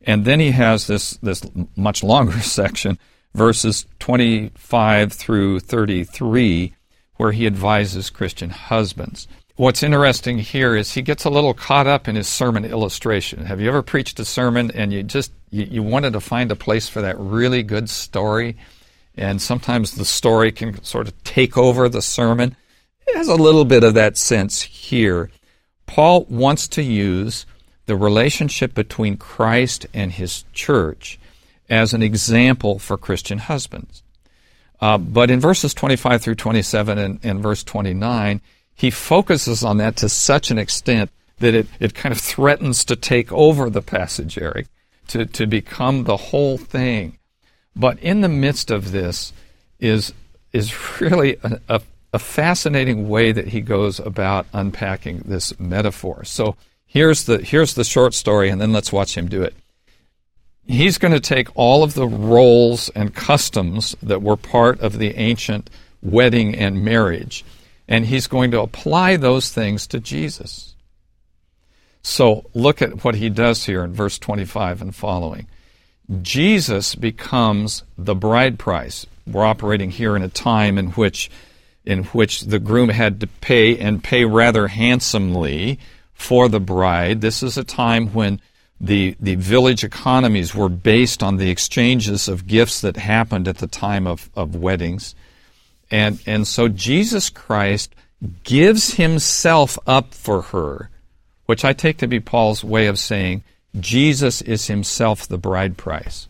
and 0.02 0.26
then 0.26 0.40
he 0.40 0.50
has 0.50 0.88
this 0.88 1.12
this 1.22 1.42
much 1.74 2.02
longer 2.02 2.40
section, 2.40 2.98
verses 3.34 3.86
twenty 3.98 4.50
five 4.56 5.14
through 5.14 5.60
thirty 5.60 6.04
three, 6.04 6.74
where 7.16 7.32
he 7.32 7.46
advises 7.46 8.10
Christian 8.10 8.50
husbands 8.50 9.26
what's 9.60 9.82
interesting 9.82 10.38
here 10.38 10.74
is 10.74 10.94
he 10.94 11.02
gets 11.02 11.26
a 11.26 11.30
little 11.30 11.52
caught 11.52 11.86
up 11.86 12.08
in 12.08 12.16
his 12.16 12.26
sermon 12.26 12.64
illustration. 12.64 13.44
Have 13.44 13.60
you 13.60 13.68
ever 13.68 13.82
preached 13.82 14.18
a 14.18 14.24
sermon 14.24 14.70
and 14.70 14.90
you 14.90 15.02
just 15.02 15.32
you, 15.50 15.64
you, 15.64 15.82
wanted 15.82 16.14
to 16.14 16.20
find 16.20 16.50
a 16.50 16.56
place 16.56 16.88
for 16.88 17.02
that 17.02 17.18
really 17.18 17.62
good 17.62 17.90
story, 17.90 18.56
and 19.18 19.42
sometimes 19.42 19.92
the 19.92 20.06
story 20.06 20.50
can 20.50 20.82
sort 20.82 21.08
of 21.08 21.24
take 21.24 21.58
over 21.58 21.90
the 21.90 22.00
sermon? 22.00 22.56
It 23.06 23.16
has 23.16 23.28
a 23.28 23.34
little 23.34 23.66
bit 23.66 23.84
of 23.84 23.92
that 23.94 24.16
sense 24.16 24.62
here. 24.62 25.30
Paul 25.84 26.24
wants 26.30 26.66
to 26.68 26.82
use 26.82 27.44
the 27.84 27.96
relationship 27.96 28.72
between 28.72 29.18
Christ 29.18 29.84
and 29.92 30.10
his 30.10 30.44
church 30.54 31.18
as 31.68 31.92
an 31.92 32.02
example 32.02 32.78
for 32.78 32.96
Christian 32.96 33.36
husbands. 33.36 34.02
Uh, 34.80 34.96
but 34.96 35.30
in 35.30 35.38
verses 35.38 35.74
25 35.74 36.22
through 36.22 36.36
27 36.36 36.96
and, 36.96 37.20
and 37.22 37.42
verse 37.42 37.62
29, 37.62 38.40
he 38.80 38.90
focuses 38.90 39.62
on 39.62 39.76
that 39.76 39.96
to 39.96 40.08
such 40.08 40.50
an 40.50 40.56
extent 40.56 41.10
that 41.38 41.54
it, 41.54 41.66
it 41.80 41.94
kind 41.94 42.14
of 42.14 42.18
threatens 42.18 42.82
to 42.86 42.96
take 42.96 43.30
over 43.30 43.68
the 43.68 43.82
passage, 43.82 44.38
Eric, 44.38 44.68
to, 45.08 45.26
to 45.26 45.46
become 45.46 46.04
the 46.04 46.16
whole 46.16 46.56
thing. 46.56 47.18
But 47.76 47.98
in 47.98 48.22
the 48.22 48.28
midst 48.30 48.70
of 48.70 48.90
this 48.90 49.34
is, 49.80 50.14
is 50.54 50.98
really 50.98 51.36
a, 51.42 51.60
a, 51.68 51.80
a 52.14 52.18
fascinating 52.18 53.10
way 53.10 53.32
that 53.32 53.48
he 53.48 53.60
goes 53.60 54.00
about 54.00 54.46
unpacking 54.54 55.24
this 55.26 55.60
metaphor. 55.60 56.24
So 56.24 56.56
here's 56.86 57.24
the, 57.24 57.36
here's 57.36 57.74
the 57.74 57.84
short 57.84 58.14
story, 58.14 58.48
and 58.48 58.58
then 58.58 58.72
let's 58.72 58.90
watch 58.90 59.14
him 59.14 59.28
do 59.28 59.42
it. 59.42 59.54
He's 60.66 60.96
going 60.96 61.12
to 61.12 61.20
take 61.20 61.48
all 61.54 61.82
of 61.82 61.92
the 61.92 62.08
roles 62.08 62.88
and 62.90 63.14
customs 63.14 63.94
that 64.02 64.22
were 64.22 64.38
part 64.38 64.80
of 64.80 64.96
the 64.96 65.16
ancient 65.16 65.68
wedding 66.00 66.54
and 66.54 66.82
marriage 66.82 67.44
and 67.90 68.06
he's 68.06 68.28
going 68.28 68.52
to 68.52 68.62
apply 68.62 69.16
those 69.16 69.50
things 69.50 69.86
to 69.88 69.98
Jesus. 70.00 70.74
So 72.02 72.48
look 72.54 72.80
at 72.80 73.04
what 73.04 73.16
he 73.16 73.28
does 73.28 73.66
here 73.66 73.84
in 73.84 73.92
verse 73.92 74.18
25 74.18 74.80
and 74.80 74.94
following. 74.94 75.48
Jesus 76.22 76.94
becomes 76.94 77.82
the 77.98 78.14
bride 78.14 78.58
price. 78.58 79.06
We're 79.26 79.44
operating 79.44 79.90
here 79.90 80.16
in 80.16 80.22
a 80.22 80.28
time 80.28 80.78
in 80.78 80.90
which 80.92 81.30
in 81.84 82.04
which 82.04 82.42
the 82.42 82.58
groom 82.58 82.90
had 82.90 83.20
to 83.20 83.26
pay 83.26 83.76
and 83.78 84.04
pay 84.04 84.24
rather 84.24 84.68
handsomely 84.68 85.78
for 86.12 86.48
the 86.48 86.60
bride. 86.60 87.20
This 87.22 87.42
is 87.42 87.56
a 87.56 87.64
time 87.64 88.08
when 88.08 88.40
the, 88.78 89.16
the 89.18 89.36
village 89.36 89.82
economies 89.82 90.54
were 90.54 90.68
based 90.68 91.22
on 91.22 91.38
the 91.38 91.50
exchanges 91.50 92.28
of 92.28 92.46
gifts 92.46 92.82
that 92.82 92.96
happened 92.98 93.48
at 93.48 93.58
the 93.58 93.66
time 93.66 94.06
of, 94.06 94.28
of 94.36 94.54
weddings. 94.54 95.14
And, 95.90 96.20
and 96.26 96.46
so 96.46 96.68
Jesus 96.68 97.30
Christ 97.30 97.94
gives 98.44 98.94
himself 98.94 99.78
up 99.86 100.14
for 100.14 100.42
her, 100.42 100.90
which 101.46 101.64
I 101.64 101.72
take 101.72 101.98
to 101.98 102.06
be 102.06 102.20
Paul's 102.20 102.62
way 102.62 102.86
of 102.86 102.98
saying 102.98 103.42
Jesus 103.78 104.42
is 104.42 104.66
himself 104.66 105.26
the 105.26 105.38
bride 105.38 105.76
price. 105.76 106.28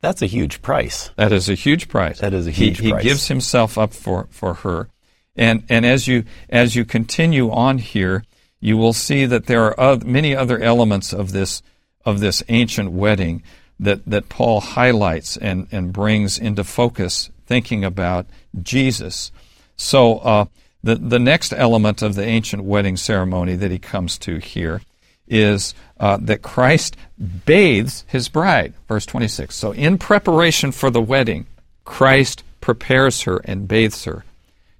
That's 0.00 0.22
a 0.22 0.26
huge 0.26 0.62
price. 0.62 1.10
That 1.16 1.32
is 1.32 1.48
a 1.48 1.54
huge 1.54 1.88
price. 1.88 2.20
That 2.20 2.34
is 2.34 2.46
a 2.46 2.52
huge 2.52 2.78
he, 2.78 2.90
price. 2.90 3.02
He 3.02 3.08
gives 3.08 3.28
himself 3.28 3.76
up 3.76 3.92
for, 3.92 4.28
for 4.30 4.54
her. 4.54 4.88
And, 5.36 5.64
and 5.68 5.84
as 5.84 6.06
you, 6.06 6.24
as 6.48 6.76
you 6.76 6.84
continue 6.84 7.50
on 7.50 7.78
here, 7.78 8.24
you 8.60 8.76
will 8.76 8.92
see 8.92 9.24
that 9.26 9.46
there 9.46 9.64
are 9.64 9.80
other, 9.80 10.06
many 10.06 10.34
other 10.34 10.60
elements 10.60 11.12
of 11.12 11.32
this, 11.32 11.62
of 12.04 12.20
this 12.20 12.42
ancient 12.48 12.92
wedding 12.92 13.42
that, 13.80 14.04
that 14.06 14.28
Paul 14.28 14.60
highlights 14.60 15.36
and, 15.36 15.68
and 15.70 15.92
brings 15.92 16.38
into 16.38 16.64
focus 16.64 17.30
thinking 17.48 17.84
about 17.84 18.26
Jesus. 18.62 19.32
So 19.76 20.18
uh, 20.18 20.44
the 20.84 20.94
the 20.94 21.18
next 21.18 21.52
element 21.52 22.02
of 22.02 22.14
the 22.14 22.24
ancient 22.24 22.62
wedding 22.62 22.96
ceremony 22.96 23.56
that 23.56 23.72
he 23.72 23.78
comes 23.78 24.18
to 24.18 24.38
here 24.38 24.82
is 25.26 25.74
uh, 25.98 26.18
that 26.22 26.42
Christ 26.42 26.96
bathes 27.18 28.04
his 28.06 28.28
bride. 28.28 28.74
Verse 28.86 29.06
twenty 29.06 29.28
six. 29.28 29.56
So 29.56 29.72
in 29.72 29.98
preparation 29.98 30.72
for 30.72 30.90
the 30.90 31.02
wedding, 31.02 31.46
Christ 31.84 32.44
prepares 32.60 33.22
her 33.22 33.38
and 33.44 33.66
bathes 33.66 34.04
her. 34.04 34.24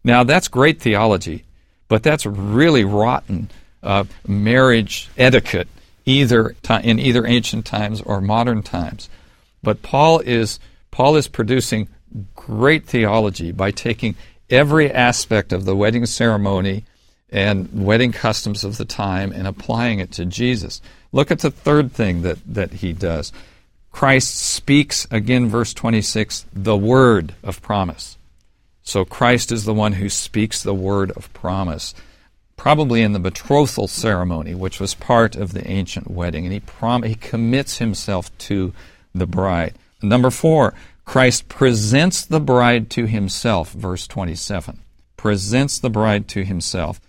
Now 0.05 0.25
that's 0.25 0.49
great 0.49 0.81
theology, 0.81 1.45
but 1.89 2.03
that's 2.03 2.27
really 2.27 2.85
rotten 2.85 3.51
uh, 3.83 4.05
marriage 4.27 5.09
etiquette, 5.17 5.69
either 6.05 6.55
in 6.83 6.99
either 6.99 7.27
ancient 7.27 7.65
times 7.65 8.03
or 8.03 8.21
modern 8.21 8.63
times. 8.63 9.09
But 9.63 9.83
Paul 9.83 10.21
is 10.21 10.61
Paul 10.91 11.17
is 11.17 11.29
producing 11.29 11.89
great 12.35 12.87
theology 12.87 13.53
by 13.53 13.71
taking 13.71 14.17
every 14.51 14.91
aspect 14.91 15.53
of 15.53 15.65
the 15.65 15.77
wedding 15.77 16.07
ceremony 16.07 16.85
and 17.31 17.69
wedding 17.85 18.13
customs 18.13 18.65
of 18.65 18.79
the 18.79 18.85
time 18.85 19.33
and 19.33 19.47
applying 19.47 19.99
it 19.99 20.13
to 20.13 20.25
Jesus. 20.25 20.81
Look 21.13 21.31
at 21.31 21.41
the 21.41 21.51
third 21.51 21.93
thing 21.93 22.23
that, 22.23 22.39
that 22.47 22.75
he 22.75 22.93
does. 22.93 23.33
Christ 23.93 24.37
speaks, 24.37 25.07
again, 25.11 25.49
verse 25.49 25.75
26, 25.75 26.47
the 26.53 26.77
word 26.77 27.35
of 27.43 27.61
promise. 27.61 28.17
So 28.83 29.05
Christ 29.05 29.53
is 29.53 29.65
the 29.65 29.75
one 29.75 29.95
who 29.95 30.09
speaks 30.09 30.63
the 30.63 30.75
word 30.75 31.11
of 31.13 31.33
promise, 31.35 31.95
probably 32.57 33.03
in 33.03 33.13
the 33.13 33.19
betrothal 33.19 33.89
ceremony, 33.89 34.55
which 34.55 34.81
was 34.81 34.95
part 34.95 35.37
of 35.37 35.53
the 35.53 35.67
ancient 35.69 36.11
wedding. 36.11 36.45
And 36.45 36.53
he, 36.53 36.61
prom- 36.61 37.03
he 37.03 37.15
commits 37.15 37.79
himself 37.79 38.37
to 38.39 38.73
the 39.15 39.27
bride. 39.27 39.75
Number 40.01 40.31
four, 40.31 40.75
Christ 41.09 41.49
presents 41.49 42.27
the 42.27 42.39
bride 42.39 42.91
to 42.91 43.07
himself, 43.07 43.73
verse 43.73 44.07
27. 44.07 44.81
Presents 45.17 45.79
the 45.79 45.89
bride 45.89 46.29
to 46.29 46.45
himself. 46.45 47.01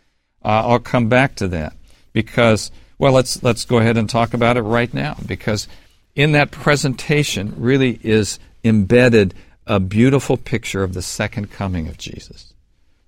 Uh, 0.41 0.63
I'll 0.65 0.79
come 0.79 1.10
back 1.10 1.36
to 1.36 1.50
that 1.50 1.74
because, 2.13 2.72
well, 2.98 3.12
let's, 3.12 3.44
let's 3.44 3.65
go 3.65 3.79
ahead 3.79 3.98
and 3.98 4.10
talk 4.10 4.34
about 4.34 4.56
it 4.56 4.62
right 4.62 4.94
now 4.94 5.18
because 5.25 5.68
in 6.15 6.32
that 6.32 6.50
presentation 6.50 7.53
really 7.58 8.00
is 8.01 8.39
embedded 8.63 9.34
a 9.68 9.82
beautiful 9.82 10.38
picture 10.38 10.82
of 10.82 10.94
the 10.94 11.01
second 11.01 11.51
coming 11.51 11.89
of 11.89 11.98
Jesus. 11.98 12.53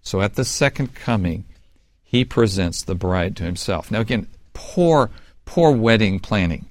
So 0.01 0.19
at 0.19 0.35
the 0.35 0.43
second 0.43 0.93
coming, 0.93 1.45
he 2.03 2.25
presents 2.25 2.81
the 2.81 2.95
bride 2.95 3.37
to 3.37 3.45
himself. 3.45 3.91
Now, 3.91 4.01
again, 4.01 4.27
poor, 4.51 5.09
poor 5.45 5.71
wedding 5.71 6.19
planning. 6.19 6.65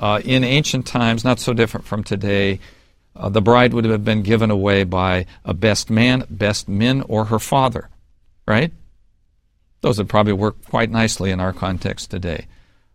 Uh, 0.00 0.20
in 0.24 0.42
ancient 0.42 0.84
times, 0.84 1.24
not 1.24 1.38
so 1.38 1.52
different 1.52 1.86
from 1.86 2.02
today, 2.02 2.58
uh, 3.20 3.28
the 3.28 3.40
bride 3.40 3.72
would 3.74 3.84
have 3.84 4.04
been 4.04 4.22
given 4.22 4.50
away 4.50 4.84
by 4.84 5.26
a 5.44 5.52
best 5.54 5.90
man, 5.90 6.24
best 6.28 6.68
men, 6.68 7.02
or 7.08 7.26
her 7.26 7.38
father, 7.38 7.88
right? 8.48 8.72
Those 9.82 9.98
would 9.98 10.08
probably 10.08 10.32
work 10.34 10.56
quite 10.64 10.90
nicely 10.90 11.30
in 11.30 11.40
our 11.40 11.52
context 11.52 12.10
today. 12.10 12.46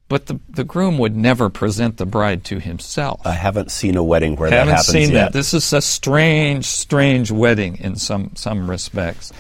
but 0.08 0.28
the, 0.28 0.40
the 0.50 0.64
groom 0.64 0.98
would 0.98 1.16
never 1.16 1.50
present 1.50 1.98
the 1.98 2.06
bride 2.06 2.44
to 2.46 2.60
himself. 2.60 3.26
I 3.26 3.32
haven't 3.32 3.72
seen 3.72 3.96
a 3.96 4.04
wedding 4.04 4.36
where 4.36 4.50
haven't 4.50 4.68
that 4.68 4.72
happens 4.78 4.88
seen 4.88 5.12
yet. 5.12 5.26
that. 5.26 5.34
This 5.34 5.54
is 5.54 5.72
a 5.74 5.82
strange, 5.82 6.66
strange 6.66 7.32
wedding 7.32 7.78
in 7.78 7.96
some 7.96 8.32
some 8.36 8.70
respects. 8.70 9.34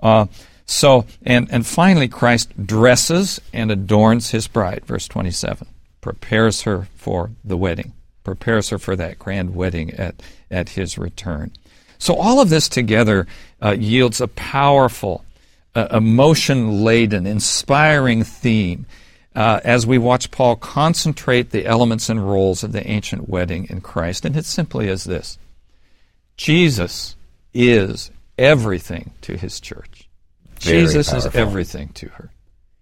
Uh, 0.00 0.26
so, 0.66 1.06
and 1.22 1.50
and 1.50 1.66
finally, 1.66 2.08
Christ 2.08 2.66
dresses 2.66 3.40
and 3.52 3.70
adorns 3.70 4.30
his 4.30 4.46
bride. 4.46 4.84
Verse 4.84 5.08
twenty-seven 5.08 5.66
prepares 6.00 6.62
her 6.62 6.88
for 6.96 7.30
the 7.44 7.56
wedding, 7.56 7.92
prepares 8.24 8.68
her 8.70 8.78
for 8.78 8.96
that 8.96 9.18
grand 9.18 9.54
wedding 9.54 9.92
at 9.94 10.22
at 10.50 10.70
his 10.70 10.98
return. 10.98 11.52
So, 11.98 12.14
all 12.14 12.40
of 12.40 12.48
this 12.48 12.68
together 12.68 13.26
uh, 13.62 13.72
yields 13.72 14.20
a 14.20 14.28
powerful, 14.28 15.24
uh, 15.74 15.88
emotion 15.92 16.82
laden, 16.82 17.26
inspiring 17.26 18.24
theme 18.24 18.86
uh, 19.34 19.60
as 19.64 19.86
we 19.86 19.98
watch 19.98 20.30
Paul 20.30 20.56
concentrate 20.56 21.50
the 21.50 21.66
elements 21.66 22.08
and 22.08 22.28
roles 22.28 22.64
of 22.64 22.72
the 22.72 22.86
ancient 22.86 23.28
wedding 23.28 23.66
in 23.70 23.80
Christ. 23.80 24.24
And 24.24 24.36
it 24.36 24.44
simply 24.44 24.88
is 24.88 25.04
this 25.04 25.38
Jesus 26.36 27.16
is 27.54 28.10
everything 28.38 29.12
to 29.22 29.36
his 29.36 29.60
church. 29.60 30.08
Very 30.60 30.80
Jesus 30.80 31.10
powerful. 31.10 31.28
is 31.28 31.36
everything 31.36 31.88
to 31.94 32.08
her. 32.08 32.30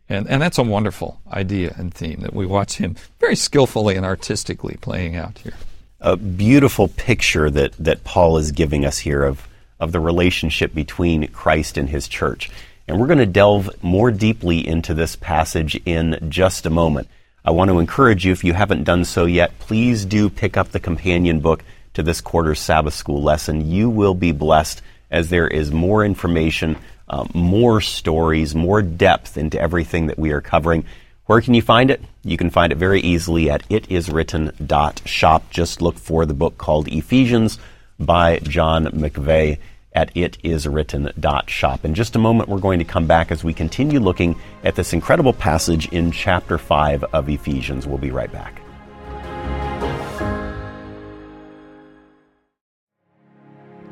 And, 0.08 0.26
and 0.28 0.40
that's 0.40 0.58
a 0.58 0.62
wonderful 0.62 1.20
idea 1.30 1.74
and 1.76 1.92
theme 1.92 2.20
that 2.20 2.32
we 2.34 2.46
watch 2.46 2.76
him 2.76 2.96
very 3.20 3.36
skillfully 3.36 3.94
and 3.94 4.06
artistically 4.06 4.78
playing 4.80 5.16
out 5.16 5.38
here. 5.38 5.52
a 6.00 6.16
beautiful 6.16 6.88
picture 6.88 7.50
that, 7.50 7.72
that 7.72 8.04
Paul 8.04 8.38
is 8.38 8.52
giving 8.52 8.84
us 8.84 8.98
here 8.98 9.24
of, 9.24 9.46
of 9.80 9.92
the 9.92 10.00
relationship 10.00 10.74
between 10.74 11.28
Christ 11.28 11.76
and 11.76 11.88
his 11.88 12.08
church. 12.08 12.50
And 12.86 12.98
we're 12.98 13.06
going 13.06 13.18
to 13.18 13.26
delve 13.26 13.70
more 13.82 14.10
deeply 14.10 14.66
into 14.66 14.94
this 14.94 15.16
passage 15.16 15.80
in 15.84 16.18
just 16.28 16.66
a 16.66 16.70
moment. 16.70 17.08
I 17.44 17.50
want 17.50 17.70
to 17.70 17.78
encourage 17.78 18.24
you, 18.24 18.32
if 18.32 18.44
you 18.44 18.52
haven't 18.52 18.84
done 18.84 19.04
so 19.04 19.24
yet, 19.24 19.58
please 19.58 20.04
do 20.04 20.30
pick 20.30 20.56
up 20.56 20.70
the 20.70 20.80
companion 20.80 21.40
book 21.40 21.64
to 21.94 22.02
this 22.02 22.20
quarter's 22.20 22.60
Sabbath 22.60 22.94
school 22.94 23.22
lesson. 23.22 23.70
You 23.70 23.90
will 23.90 24.14
be 24.14 24.32
blessed 24.32 24.82
as 25.10 25.30
there 25.30 25.48
is 25.48 25.72
more 25.72 26.04
information, 26.04 26.76
uh, 27.10 27.26
more 27.34 27.80
stories, 27.80 28.54
more 28.54 28.82
depth 28.82 29.36
into 29.36 29.60
everything 29.60 30.06
that 30.06 30.18
we 30.18 30.32
are 30.32 30.40
covering. 30.40 30.84
Where 31.26 31.40
can 31.40 31.54
you 31.54 31.62
find 31.62 31.90
it? 31.90 32.02
You 32.24 32.36
can 32.36 32.50
find 32.50 32.72
it 32.72 32.78
very 32.78 33.00
easily 33.00 33.50
at 33.50 33.68
itiswritten.shop. 33.68 35.50
Just 35.50 35.82
look 35.82 35.98
for 35.98 36.24
the 36.24 36.34
book 36.34 36.56
called 36.58 36.88
Ephesians 36.88 37.58
by 37.98 38.38
John 38.38 38.86
McVay 38.86 39.58
at 39.92 40.14
itiswritten.shop. 40.14 41.84
In 41.84 41.94
just 41.94 42.16
a 42.16 42.18
moment, 42.18 42.48
we're 42.48 42.58
going 42.58 42.78
to 42.78 42.84
come 42.84 43.06
back 43.06 43.32
as 43.32 43.42
we 43.42 43.52
continue 43.52 44.00
looking 44.00 44.36
at 44.64 44.74
this 44.74 44.92
incredible 44.92 45.32
passage 45.32 45.88
in 45.88 46.12
chapter 46.12 46.56
5 46.56 47.04
of 47.04 47.28
Ephesians. 47.28 47.86
We'll 47.86 47.98
be 47.98 48.10
right 48.10 48.30
back. 48.30 48.62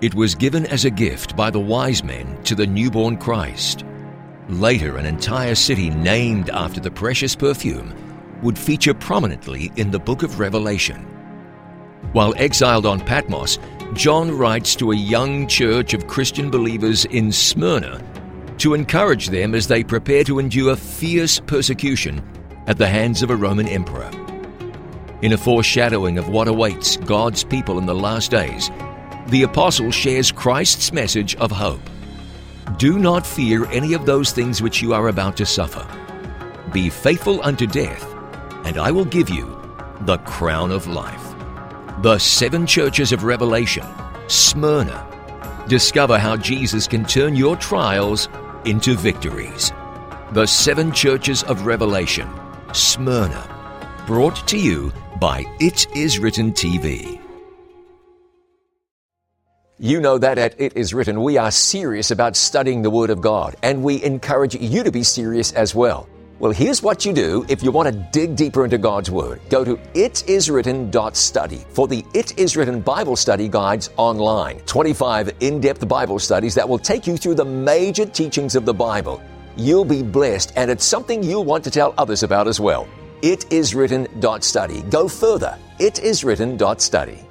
It 0.02 0.14
was 0.14 0.34
given 0.34 0.66
as 0.66 0.84
a 0.84 0.90
gift 0.90 1.34
by 1.36 1.50
the 1.50 1.58
wise 1.58 2.04
men 2.04 2.42
to 2.44 2.54
the 2.54 2.66
newborn 2.66 3.16
Christ. 3.16 3.82
Later, 4.50 4.98
an 4.98 5.06
entire 5.06 5.54
city 5.54 5.88
named 5.88 6.50
after 6.50 6.80
the 6.80 6.90
precious 6.90 7.34
perfume 7.34 7.94
would 8.42 8.58
feature 8.58 8.92
prominently 8.92 9.72
in 9.76 9.90
the 9.90 9.98
book 9.98 10.22
of 10.22 10.38
Revelation. 10.38 10.98
While 12.12 12.34
exiled 12.36 12.84
on 12.84 13.00
Patmos, 13.00 13.58
John 13.94 14.36
writes 14.36 14.76
to 14.76 14.92
a 14.92 14.96
young 14.96 15.46
church 15.46 15.94
of 15.94 16.08
Christian 16.08 16.50
believers 16.50 17.06
in 17.06 17.32
Smyrna 17.32 18.04
to 18.58 18.74
encourage 18.74 19.28
them 19.30 19.54
as 19.54 19.66
they 19.66 19.82
prepare 19.82 20.24
to 20.24 20.38
endure 20.38 20.76
fierce 20.76 21.40
persecution 21.40 22.22
at 22.66 22.76
the 22.76 22.88
hands 22.88 23.22
of 23.22 23.30
a 23.30 23.36
Roman 23.36 23.66
emperor. 23.66 24.10
In 25.22 25.32
a 25.32 25.38
foreshadowing 25.38 26.18
of 26.18 26.28
what 26.28 26.48
awaits 26.48 26.98
God's 26.98 27.44
people 27.44 27.78
in 27.78 27.86
the 27.86 27.94
last 27.94 28.30
days, 28.30 28.70
the 29.28 29.42
apostle 29.42 29.90
shares 29.90 30.30
Christ's 30.30 30.92
message 30.92 31.34
of 31.36 31.50
hope. 31.50 31.80
Do 32.78 32.98
not 32.98 33.26
fear 33.26 33.66
any 33.66 33.94
of 33.94 34.06
those 34.06 34.32
things 34.32 34.62
which 34.62 34.82
you 34.82 34.92
are 34.92 35.08
about 35.08 35.36
to 35.38 35.46
suffer. 35.46 35.86
Be 36.72 36.90
faithful 36.90 37.42
unto 37.42 37.66
death, 37.66 38.04
and 38.64 38.78
I 38.78 38.90
will 38.90 39.04
give 39.04 39.28
you 39.28 39.56
the 40.02 40.18
crown 40.18 40.70
of 40.70 40.86
life. 40.86 41.34
The 42.02 42.18
seven 42.18 42.66
churches 42.66 43.12
of 43.12 43.24
Revelation, 43.24 43.86
Smyrna. 44.28 45.06
Discover 45.68 46.18
how 46.18 46.36
Jesus 46.36 46.86
can 46.86 47.04
turn 47.04 47.34
your 47.34 47.56
trials 47.56 48.28
into 48.64 48.94
victories. 48.94 49.72
The 50.32 50.46
seven 50.46 50.92
churches 50.92 51.42
of 51.44 51.66
Revelation, 51.66 52.28
Smyrna. 52.72 54.04
Brought 54.06 54.46
to 54.48 54.58
you 54.58 54.92
by 55.18 55.44
It 55.58 55.86
Is 55.96 56.18
Written 56.18 56.52
TV. 56.52 57.25
You 59.78 60.00
know 60.00 60.16
that 60.16 60.38
at 60.38 60.58
It 60.58 60.74
Is 60.74 60.94
Written, 60.94 61.22
we 61.22 61.36
are 61.36 61.50
serious 61.50 62.10
about 62.10 62.34
studying 62.34 62.80
the 62.80 62.88
Word 62.88 63.10
of 63.10 63.20
God, 63.20 63.56
and 63.62 63.84
we 63.84 64.02
encourage 64.02 64.54
you 64.54 64.82
to 64.82 64.90
be 64.90 65.02
serious 65.02 65.52
as 65.52 65.74
well. 65.74 66.08
Well, 66.38 66.50
here's 66.50 66.82
what 66.82 67.04
you 67.04 67.12
do 67.12 67.44
if 67.50 67.62
you 67.62 67.70
want 67.72 67.92
to 67.92 68.08
dig 68.10 68.36
deeper 68.36 68.64
into 68.64 68.78
God's 68.78 69.10
Word. 69.10 69.38
Go 69.50 69.66
to 69.66 69.76
itiswritten.study 69.76 71.66
for 71.68 71.86
the 71.88 72.02
It 72.14 72.38
Is 72.38 72.56
Written 72.56 72.80
Bible 72.80 73.16
Study 73.16 73.48
Guides 73.48 73.90
online. 73.98 74.60
25 74.60 75.36
in 75.40 75.60
depth 75.60 75.86
Bible 75.86 76.20
studies 76.20 76.54
that 76.54 76.66
will 76.66 76.78
take 76.78 77.06
you 77.06 77.18
through 77.18 77.34
the 77.34 77.44
major 77.44 78.06
teachings 78.06 78.56
of 78.56 78.64
the 78.64 78.72
Bible. 78.72 79.22
You'll 79.58 79.84
be 79.84 80.02
blessed, 80.02 80.54
and 80.56 80.70
it's 80.70 80.86
something 80.86 81.22
you'll 81.22 81.44
want 81.44 81.64
to 81.64 81.70
tell 81.70 81.92
others 81.98 82.22
about 82.22 82.48
as 82.48 82.58
well. 82.58 82.88
Itiswritten.study. 83.20 84.82
Go 84.88 85.06
further. 85.06 85.58
Itiswritten.study. 85.80 87.25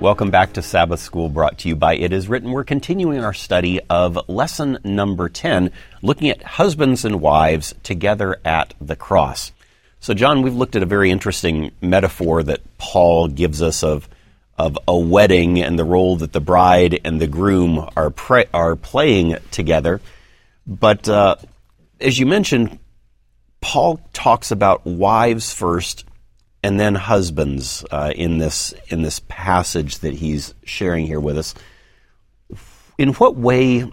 Welcome 0.00 0.30
back 0.30 0.54
to 0.54 0.62
Sabbath 0.62 1.00
School 1.00 1.28
brought 1.28 1.58
to 1.58 1.68
you 1.68 1.76
by 1.76 1.94
It 1.94 2.14
Is 2.14 2.26
Written. 2.26 2.52
We're 2.52 2.64
continuing 2.64 3.22
our 3.22 3.34
study 3.34 3.82
of 3.90 4.30
lesson 4.30 4.78
number 4.82 5.28
10, 5.28 5.72
looking 6.00 6.30
at 6.30 6.42
husbands 6.42 7.04
and 7.04 7.20
wives 7.20 7.74
together 7.82 8.38
at 8.42 8.72
the 8.80 8.96
cross. 8.96 9.52
So, 10.00 10.14
John, 10.14 10.40
we've 10.40 10.54
looked 10.54 10.74
at 10.74 10.82
a 10.82 10.86
very 10.86 11.10
interesting 11.10 11.72
metaphor 11.82 12.42
that 12.44 12.62
Paul 12.78 13.28
gives 13.28 13.60
us 13.60 13.84
of, 13.84 14.08
of 14.56 14.78
a 14.88 14.96
wedding 14.96 15.60
and 15.60 15.78
the 15.78 15.84
role 15.84 16.16
that 16.16 16.32
the 16.32 16.40
bride 16.40 16.98
and 17.04 17.20
the 17.20 17.26
groom 17.26 17.86
are, 17.94 18.08
pre- 18.08 18.46
are 18.54 18.76
playing 18.76 19.36
together. 19.50 20.00
But 20.66 21.10
uh, 21.10 21.36
as 22.00 22.18
you 22.18 22.24
mentioned, 22.24 22.78
Paul 23.60 24.00
talks 24.14 24.50
about 24.50 24.86
wives 24.86 25.52
first 25.52 26.06
and 26.62 26.78
then 26.78 26.94
husbands 26.94 27.84
uh, 27.90 28.12
in 28.14 28.38
this 28.38 28.74
in 28.88 29.02
this 29.02 29.20
passage 29.28 29.98
that 30.00 30.14
he's 30.14 30.54
sharing 30.64 31.06
here 31.06 31.20
with 31.20 31.38
us. 31.38 31.54
In 32.98 33.14
what 33.14 33.36
way 33.36 33.90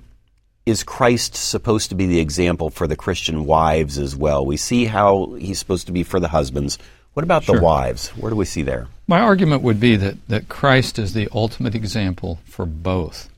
is 0.66 0.84
Christ 0.84 1.36
supposed 1.36 1.90
to 1.90 1.96
be 1.96 2.08
the 2.08 2.20
example 2.20 2.70
for 2.70 2.88
the 2.88 2.98
Christian 2.98 3.46
wives 3.46 3.98
as 3.98 4.16
well? 4.16 4.46
We 4.46 4.58
see 4.58 4.86
how 4.86 5.34
he's 5.40 5.60
supposed 5.60 5.88
to 5.88 5.94
be 5.94 6.04
for 6.04 6.20
the 6.20 6.28
husbands. 6.28 6.78
What 7.14 7.24
about 7.24 7.46
the 7.46 7.62
wives? 7.62 8.10
Where 8.10 8.30
do 8.30 8.36
we 8.36 8.46
see 8.46 8.64
there? 8.64 8.88
My 9.08 9.22
argument 9.22 9.62
would 9.64 9.80
be 9.80 9.96
that, 9.96 10.18
that 10.28 10.50
Christ 10.50 11.00
is 11.00 11.14
the 11.14 11.30
ultimate 11.32 11.74
example 11.74 12.40
for 12.46 12.66
both. 12.66 13.30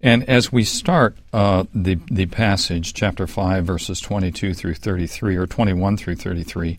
And 0.00 0.26
as 0.28 0.52
we 0.52 0.62
start 0.62 1.16
uh, 1.32 1.64
the, 1.74 1.98
the 2.10 2.26
passage, 2.26 2.94
chapter 2.94 3.26
5, 3.26 3.66
verses 3.66 4.00
22 4.00 4.54
through 4.54 4.74
33, 4.74 5.36
or 5.36 5.46
21 5.46 5.96
through 5.96 6.14
33, 6.14 6.78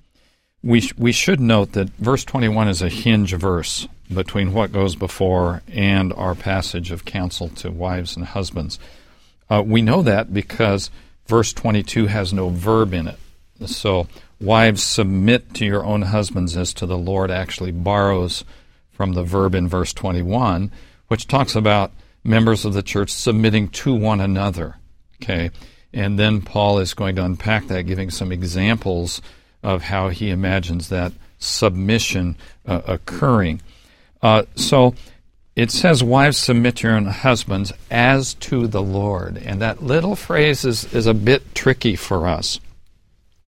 we, 0.64 0.82
sh- 0.82 0.94
we 0.98 1.12
should 1.12 1.40
note 1.40 1.74
that 1.74 1.90
verse 1.98 2.26
21 2.26 2.68
is 2.68 2.82
a 2.82 2.90
hinge 2.90 3.34
verse 3.34 3.88
between 4.14 4.54
what 4.54 4.72
goes 4.72 4.96
before 4.96 5.62
and 5.72 6.12
our 6.14 6.36
passage 6.36 6.92
of 6.92 7.06
counsel 7.06 7.50
to 7.50 7.72
wives 7.72 8.16
and 8.16 8.26
husbands. 8.26 8.80
Uh, 9.50 9.64
we 9.66 9.82
know 9.82 10.02
that 10.02 10.34
because 10.34 10.90
verse 11.28 11.54
22 11.54 12.08
has 12.08 12.34
no 12.34 12.50
verb 12.50 12.94
in 12.94 13.08
it. 13.08 13.20
So, 13.66 14.08
wives, 14.40 14.84
submit 14.84 15.54
to 15.56 15.66
your 15.66 15.84
own 15.84 16.02
husbands 16.02 16.56
as 16.56 16.74
to 16.76 16.86
the 16.86 16.98
Lord 16.98 17.30
actually 17.30 17.72
borrows 17.72 18.44
from 18.92 19.14
the 19.14 19.24
verb 19.24 19.54
in 19.54 19.68
verse 19.68 19.94
21, 19.94 20.72
which 21.08 21.28
talks 21.28 21.56
about 21.56 21.92
members 22.24 22.66
of 22.66 22.74
the 22.74 22.84
church 22.84 23.12
submitting 23.12 23.70
to 23.70 23.94
one 23.94 24.22
another. 24.22 24.78
Okay? 25.22 25.52
And 25.94 26.18
then 26.18 26.42
Paul 26.42 26.80
is 26.80 26.94
going 26.94 27.16
to 27.16 27.26
unpack 27.26 27.68
that, 27.68 27.84
giving 27.84 28.12
some 28.12 28.32
examples 28.32 29.22
of 29.64 29.84
how 29.84 30.10
he 30.10 30.30
imagines 30.30 30.90
that 30.90 31.12
submission 31.38 32.36
uh, 32.66 32.82
occurring. 32.86 33.62
Uh, 34.22 34.44
so 34.56 34.94
it 35.56 35.72
says, 35.72 36.04
Wives, 36.04 36.38
submit 36.38 36.84
your 36.84 36.94
own 36.94 37.06
husbands 37.06 37.74
as 37.90 38.34
to 38.36 38.68
the 38.68 38.82
Lord. 38.82 39.38
And 39.38 39.62
that 39.62 39.84
little 39.84 40.16
phrase 40.16 40.66
is, 40.66 40.94
is 40.94 41.06
a 41.06 41.14
bit 41.14 41.54
tricky 41.56 41.96
for 41.96 42.28
us 42.28 42.60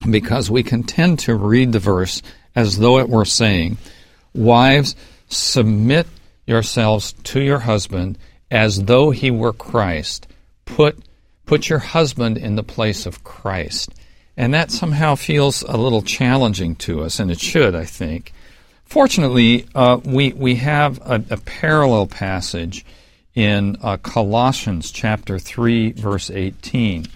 because 0.10 0.50
we 0.50 0.64
can 0.64 0.84
tend 0.84 1.20
to 1.20 1.36
read 1.36 1.72
the 1.72 1.80
verse 1.80 2.22
as 2.56 2.78
though 2.78 3.00
it 3.00 3.10
were 3.10 3.26
saying, 3.26 3.78
Wives, 4.34 4.96
submit 5.28 6.08
yourselves 6.46 7.14
to 7.24 7.42
your 7.42 7.60
husband 7.60 8.18
as 8.50 8.86
though 8.86 9.12
he 9.12 9.30
were 9.30 9.54
Christ. 9.54 10.28
Put 10.66 10.98
put 11.46 11.70
your 11.70 11.80
husband 11.80 12.38
in 12.38 12.56
the 12.56 12.64
place 12.64 13.06
of 13.06 13.24
Christ. 13.24 13.94
And 14.40 14.54
that 14.54 14.72
somehow 14.72 15.16
feels 15.16 15.64
a 15.64 15.76
little 15.76 16.02
challenging 16.02 16.78
to 16.78 17.02
us, 17.02 17.20
and 17.20 17.30
it 17.30 17.42
should, 17.42 17.76
I 17.76 17.84
think. 17.84 18.32
Fortunately, 18.86 19.68
uh, 19.76 20.00
we, 20.06 20.32
we 20.32 20.56
have 20.56 20.98
a, 21.00 21.22
a, 21.30 21.36
parallel 21.36 22.08
passage 22.08 22.86
in 23.36 23.76
uh, 23.84 23.98
Colossians 23.98 24.92
chapter 24.92 25.40
3, 25.40 25.92
verse 25.92 26.32
18. 26.32 27.08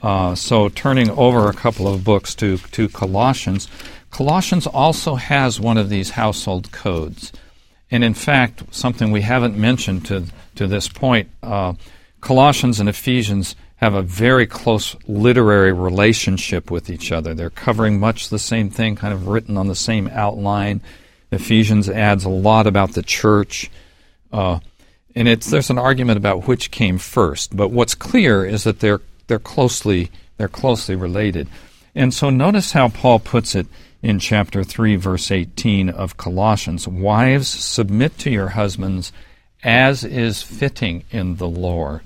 Uh, 0.00 0.36
so, 0.36 0.68
turning 0.68 1.10
over 1.10 1.48
a 1.48 1.54
couple 1.54 1.92
of 1.92 2.04
books 2.04 2.36
to, 2.36 2.58
to 2.58 2.88
Colossians, 2.88 3.66
Colossians 4.12 4.68
also 4.68 5.16
has 5.16 5.58
one 5.58 5.76
of 5.76 5.88
these 5.88 6.10
household 6.10 6.70
codes. 6.70 7.32
And 7.90 8.04
in 8.04 8.14
fact, 8.14 8.62
something 8.72 9.10
we 9.10 9.22
haven't 9.22 9.56
mentioned 9.56 10.06
to, 10.06 10.26
to 10.54 10.68
this 10.68 10.86
point, 10.86 11.30
uh, 11.42 11.72
Colossians 12.20 12.78
and 12.78 12.88
Ephesians 12.88 13.56
have 13.80 13.94
a 13.94 14.02
very 14.02 14.46
close 14.46 14.94
literary 15.08 15.72
relationship 15.72 16.70
with 16.70 16.90
each 16.90 17.10
other. 17.10 17.32
They're 17.32 17.48
covering 17.48 17.98
much 17.98 18.28
the 18.28 18.38
same 18.38 18.68
thing, 18.68 18.94
kind 18.94 19.14
of 19.14 19.26
written 19.26 19.56
on 19.56 19.68
the 19.68 19.74
same 19.74 20.06
outline. 20.08 20.82
Ephesians 21.32 21.88
adds 21.88 22.26
a 22.26 22.28
lot 22.28 22.66
about 22.66 22.92
the 22.92 23.02
church. 23.02 23.70
Uh, 24.30 24.60
and 25.14 25.26
it's, 25.26 25.48
there's 25.48 25.70
an 25.70 25.78
argument 25.78 26.18
about 26.18 26.46
which 26.46 26.70
came 26.70 26.98
first. 26.98 27.56
But 27.56 27.70
what's 27.70 27.94
clear 27.94 28.44
is 28.44 28.64
that 28.64 28.80
they're, 28.80 29.00
they're, 29.28 29.38
closely, 29.38 30.10
they're 30.36 30.46
closely 30.46 30.94
related. 30.94 31.48
And 31.94 32.12
so 32.12 32.28
notice 32.28 32.72
how 32.72 32.90
Paul 32.90 33.18
puts 33.18 33.54
it 33.54 33.66
in 34.02 34.18
chapter 34.18 34.62
3, 34.62 34.96
verse 34.96 35.30
18 35.30 35.88
of 35.88 36.18
Colossians 36.18 36.86
Wives, 36.86 37.48
submit 37.48 38.18
to 38.18 38.30
your 38.30 38.48
husbands 38.48 39.10
as 39.62 40.04
is 40.04 40.42
fitting 40.42 41.04
in 41.10 41.36
the 41.36 41.48
Lord. 41.48 42.02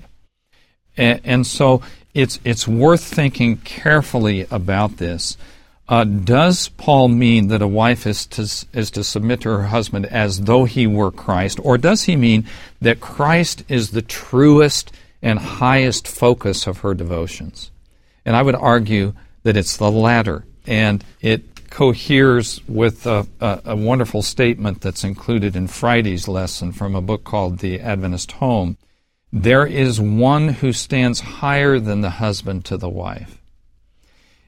And, 0.97 1.21
and 1.23 1.47
so 1.47 1.81
it's, 2.13 2.39
it's 2.43 2.67
worth 2.67 3.03
thinking 3.03 3.57
carefully 3.57 4.47
about 4.49 4.97
this. 4.97 5.37
Uh, 5.87 6.03
does 6.03 6.69
Paul 6.69 7.09
mean 7.09 7.49
that 7.49 7.61
a 7.61 7.67
wife 7.67 8.07
is 8.07 8.25
to, 8.27 8.41
is 8.73 8.89
to 8.91 9.03
submit 9.03 9.41
to 9.41 9.49
her 9.49 9.67
husband 9.67 10.07
as 10.07 10.41
though 10.41 10.65
he 10.65 10.87
were 10.87 11.11
Christ? 11.11 11.59
Or 11.61 11.77
does 11.77 12.03
he 12.03 12.15
mean 12.15 12.45
that 12.81 12.99
Christ 12.99 13.63
is 13.69 13.91
the 13.91 14.01
truest 14.01 14.91
and 15.21 15.37
highest 15.37 16.07
focus 16.07 16.65
of 16.65 16.79
her 16.79 16.95
devotions? 16.95 17.69
And 18.25 18.35
I 18.35 18.41
would 18.41 18.55
argue 18.55 19.13
that 19.43 19.55
it's 19.55 19.77
the 19.77 19.91
latter. 19.91 20.43
And 20.65 21.03
it 21.21 21.69
coheres 21.69 22.61
with 22.67 23.05
a, 23.05 23.27
a, 23.39 23.61
a, 23.65 23.75
wonderful 23.75 24.21
statement 24.21 24.81
that's 24.81 25.03
included 25.03 25.55
in 25.55 25.67
Friday's 25.67 26.27
lesson 26.27 26.71
from 26.71 26.95
a 26.95 27.01
book 27.01 27.23
called 27.23 27.59
The 27.59 27.79
Adventist 27.79 28.31
Home. 28.33 28.77
There 29.37 29.65
is 29.65 29.99
one 29.99 30.47
who 30.47 30.71
stands 30.71 31.19
higher 31.19 31.77
than 31.77 31.99
the 31.99 32.09
husband 32.09 32.63
to 32.65 32.77
the 32.77 32.87
wife. 32.87 33.41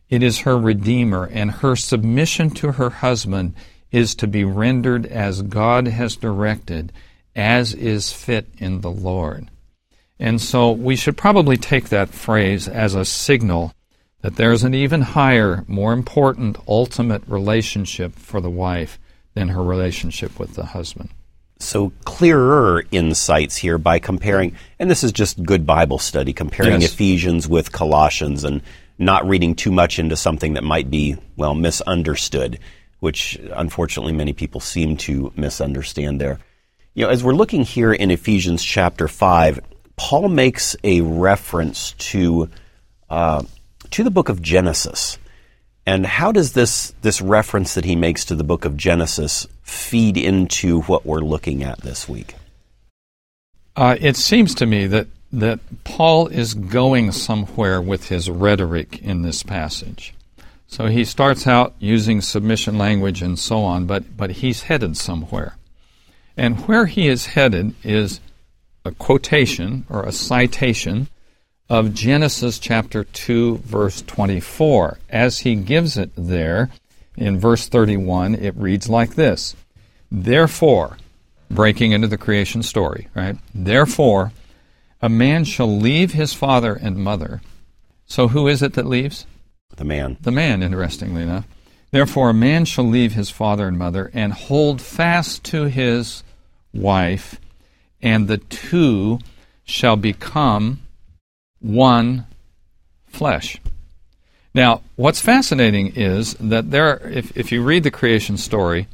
It 0.10 0.24
is 0.24 0.40
her 0.40 0.58
Redeemer, 0.58 1.26
and 1.26 1.52
her 1.52 1.76
submission 1.76 2.52
to 2.52 2.72
her 2.72 2.90
husband 2.90 3.54
is 3.92 4.16
to 4.16 4.28
be 4.28 4.46
rendered 4.46 5.06
as 5.06 5.42
God 5.42 5.90
has 5.90 6.16
directed, 6.16 6.94
as 7.36 7.74
is 7.74 8.14
fit 8.14 8.48
in 8.60 8.80
the 8.80 8.90
Lord. 8.90 9.50
And 10.20 10.40
so 10.40 10.72
we 10.72 10.96
should 10.96 11.18
probably 11.18 11.58
take 11.58 11.90
that 11.90 12.08
phrase 12.08 12.70
as 12.70 12.96
a 12.96 13.04
signal 13.04 13.74
that 14.22 14.38
there's 14.38 14.64
an 14.64 14.74
even 14.74 15.02
higher, 15.02 15.66
more 15.68 15.92
important, 15.92 16.56
ultimate 16.66 17.24
relationship 17.28 18.16
for 18.16 18.40
the 18.40 18.50
wife 18.50 18.98
than 19.34 19.50
her 19.50 19.62
relationship 19.62 20.40
with 20.40 20.54
the 20.54 20.68
husband. 20.68 21.10
So, 21.60 21.92
clearer 22.06 22.84
insights 22.92 23.58
here 23.58 23.78
by 23.78 24.00
comparing, 24.00 24.56
and 24.78 24.92
this 24.92 25.04
is 25.04 25.12
just 25.12 25.42
good 25.44 25.66
Bible 25.66 25.98
study, 25.98 26.32
comparing 26.34 26.82
yes. 26.82 26.94
Ephesians 26.94 27.48
with 27.48 27.72
Colossians 27.72 28.44
and 28.44 28.62
not 29.00 29.28
reading 29.28 29.56
too 29.56 29.72
much 29.72 30.00
into 30.00 30.16
something 30.16 30.54
that 30.54 30.64
might 30.64 30.90
be, 30.90 31.18
well, 31.36 31.56
misunderstood, 31.56 32.60
which 33.00 33.40
unfortunately 33.54 34.14
many 34.14 34.34
people 34.34 34.62
seem 34.62 34.98
to 34.98 35.32
misunderstand 35.36 36.22
there. 36.22 36.40
You 36.94 37.06
know, 37.06 37.10
as 37.10 37.24
we're 37.24 37.34
looking 37.34 37.64
here 37.64 37.94
in 37.94 38.12
Ephesians 38.12 38.64
chapter 38.64 39.08
5, 39.08 39.60
Paul 39.96 40.30
makes 40.30 40.76
a 40.84 41.02
reference 41.02 41.94
to 41.94 42.50
uh, 43.10 43.44
to 43.92 44.04
the 44.04 44.12
book 44.12 44.30
of 44.30 44.42
Genesis. 44.42 45.18
And 45.88 46.06
how 46.06 46.34
does 46.34 46.52
this, 46.52 46.94
this 47.02 47.22
reference 47.22 47.76
that 47.76 47.86
he 47.86 47.96
makes 47.96 48.26
to 48.26 48.36
the 48.36 48.44
book 48.44 48.66
of 48.66 48.76
Genesis 48.76 49.48
feed 49.64 50.18
into 50.18 50.82
what 50.82 51.06
we're 51.06 51.22
looking 51.22 51.64
at 51.64 51.80
this 51.80 52.10
week? 52.10 52.36
Uh, 53.74 53.96
it 54.02 54.18
seems 54.18 54.54
to 54.56 54.66
me 54.66 54.86
that, 54.88 55.08
that 55.32 55.62
Paul 55.86 56.28
is 56.28 56.54
going 56.56 57.14
somewhere 57.14 57.82
with 57.82 58.10
his 58.10 58.30
rhetoric 58.30 59.02
in 59.02 59.22
this 59.22 59.44
passage. 59.44 60.14
So 60.68 60.88
he 60.88 61.06
starts 61.06 61.48
out 61.48 61.74
using 61.80 62.20
submission 62.20 62.78
language 62.78 63.22
and 63.22 63.40
so 63.40 63.60
on, 63.60 63.86
but, 63.86 64.18
but 64.18 64.32
he's 64.32 64.64
headed 64.64 64.98
somewhere. 64.98 65.56
And 66.36 66.68
where 66.68 66.88
he 66.88 67.08
is 67.08 67.28
headed 67.28 67.76
is 67.86 68.20
a 68.84 68.92
quotation 68.92 69.86
or 69.90 70.04
a 70.04 70.12
citation 70.12 71.08
of 71.70 71.94
Genesis 71.94 72.60
chapter 72.60 73.04
2, 73.04 73.58
verse 73.58 74.02
24. 74.04 75.00
As 75.10 75.40
he 75.40 75.56
gives 75.56 75.98
it 75.98 76.12
there, 76.16 76.70
in 77.16 77.40
verse 77.40 77.68
31, 77.68 78.36
it 78.36 78.56
reads 78.56 78.90
like 78.90 79.16
this 79.16 79.56
Therefore, 80.12 80.98
breaking 81.50 81.92
into 81.92 82.08
the 82.08 82.18
creation 82.18 82.64
story, 82.64 83.10
right? 83.16 83.38
Therefore, 83.54 84.32
a 85.02 85.10
man 85.10 85.44
shall 85.44 85.78
leave 85.78 86.14
his 86.14 86.34
father 86.34 86.74
and 86.74 86.98
mother. 86.98 87.42
So 88.06 88.30
who 88.30 88.48
is 88.48 88.62
it 88.62 88.74
that 88.74 88.86
leaves? 88.86 89.26
The 89.76 89.84
man. 89.84 90.18
The 90.22 90.32
man, 90.32 90.64
interestingly 90.64 91.24
enough. 91.24 91.46
Therefore, 91.92 92.30
a 92.30 92.34
man 92.34 92.66
shall 92.66 92.86
leave 92.86 93.14
his 93.14 93.30
father 93.30 93.68
and 93.68 93.78
mother 93.78 94.10
and 94.14 94.34
hold 94.34 94.82
fast 94.82 95.44
to 95.46 95.66
his 95.66 96.24
wife, 96.74 97.40
and 98.02 98.28
the 98.28 98.38
two 98.38 99.20
shall 99.66 99.96
become 99.96 100.80
one 101.60 102.26
flesh. 103.08 103.60
Now, 104.54 104.82
what's 104.96 105.22
fascinating 105.22 105.96
is 105.96 106.34
that 106.36 106.72
there, 106.72 106.98
if, 107.08 107.36
if 107.38 107.52
you 107.52 107.64
read 107.64 107.84
the 107.84 107.92
creation 107.92 108.38
story, 108.38 108.88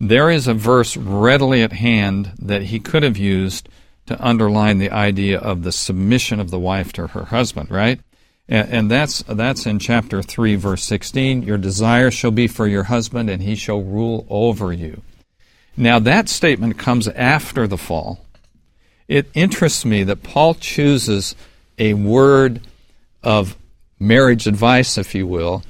there 0.00 0.28
is 0.28 0.48
a 0.48 0.54
verse 0.54 0.96
readily 0.96 1.62
at 1.62 1.72
hand 1.72 2.32
that 2.38 2.62
he 2.62 2.80
could 2.80 3.04
have 3.04 3.16
used 3.16 3.68
to 4.06 4.22
underline 4.22 4.78
the 4.78 4.90
idea 4.90 5.38
of 5.38 5.62
the 5.62 5.72
submission 5.72 6.40
of 6.40 6.50
the 6.50 6.58
wife 6.58 6.92
to 6.92 7.06
her 7.08 7.26
husband, 7.26 7.70
right? 7.70 8.00
And, 8.48 8.68
and 8.70 8.90
that's 8.90 9.22
that's 9.22 9.66
in 9.66 9.78
chapter 9.78 10.20
three, 10.20 10.56
verse 10.56 10.82
sixteen. 10.82 11.42
Your 11.42 11.56
desire 11.56 12.10
shall 12.10 12.32
be 12.32 12.46
for 12.46 12.66
your 12.66 12.82
husband, 12.84 13.30
and 13.30 13.42
he 13.42 13.54
shall 13.54 13.80
rule 13.80 14.26
over 14.28 14.72
you. 14.72 15.00
Now 15.76 15.98
that 16.00 16.28
statement 16.28 16.76
comes 16.76 17.08
after 17.08 17.66
the 17.66 17.78
fall. 17.78 18.26
It 19.08 19.30
interests 19.32 19.84
me 19.84 20.02
that 20.04 20.22
Paul 20.22 20.54
chooses 20.54 21.34
a 21.78 21.94
word 21.94 22.60
of 23.22 23.56
marriage 23.98 24.46
advice, 24.46 24.98
if 24.98 25.14
you 25.14 25.26
will, 25.26 25.62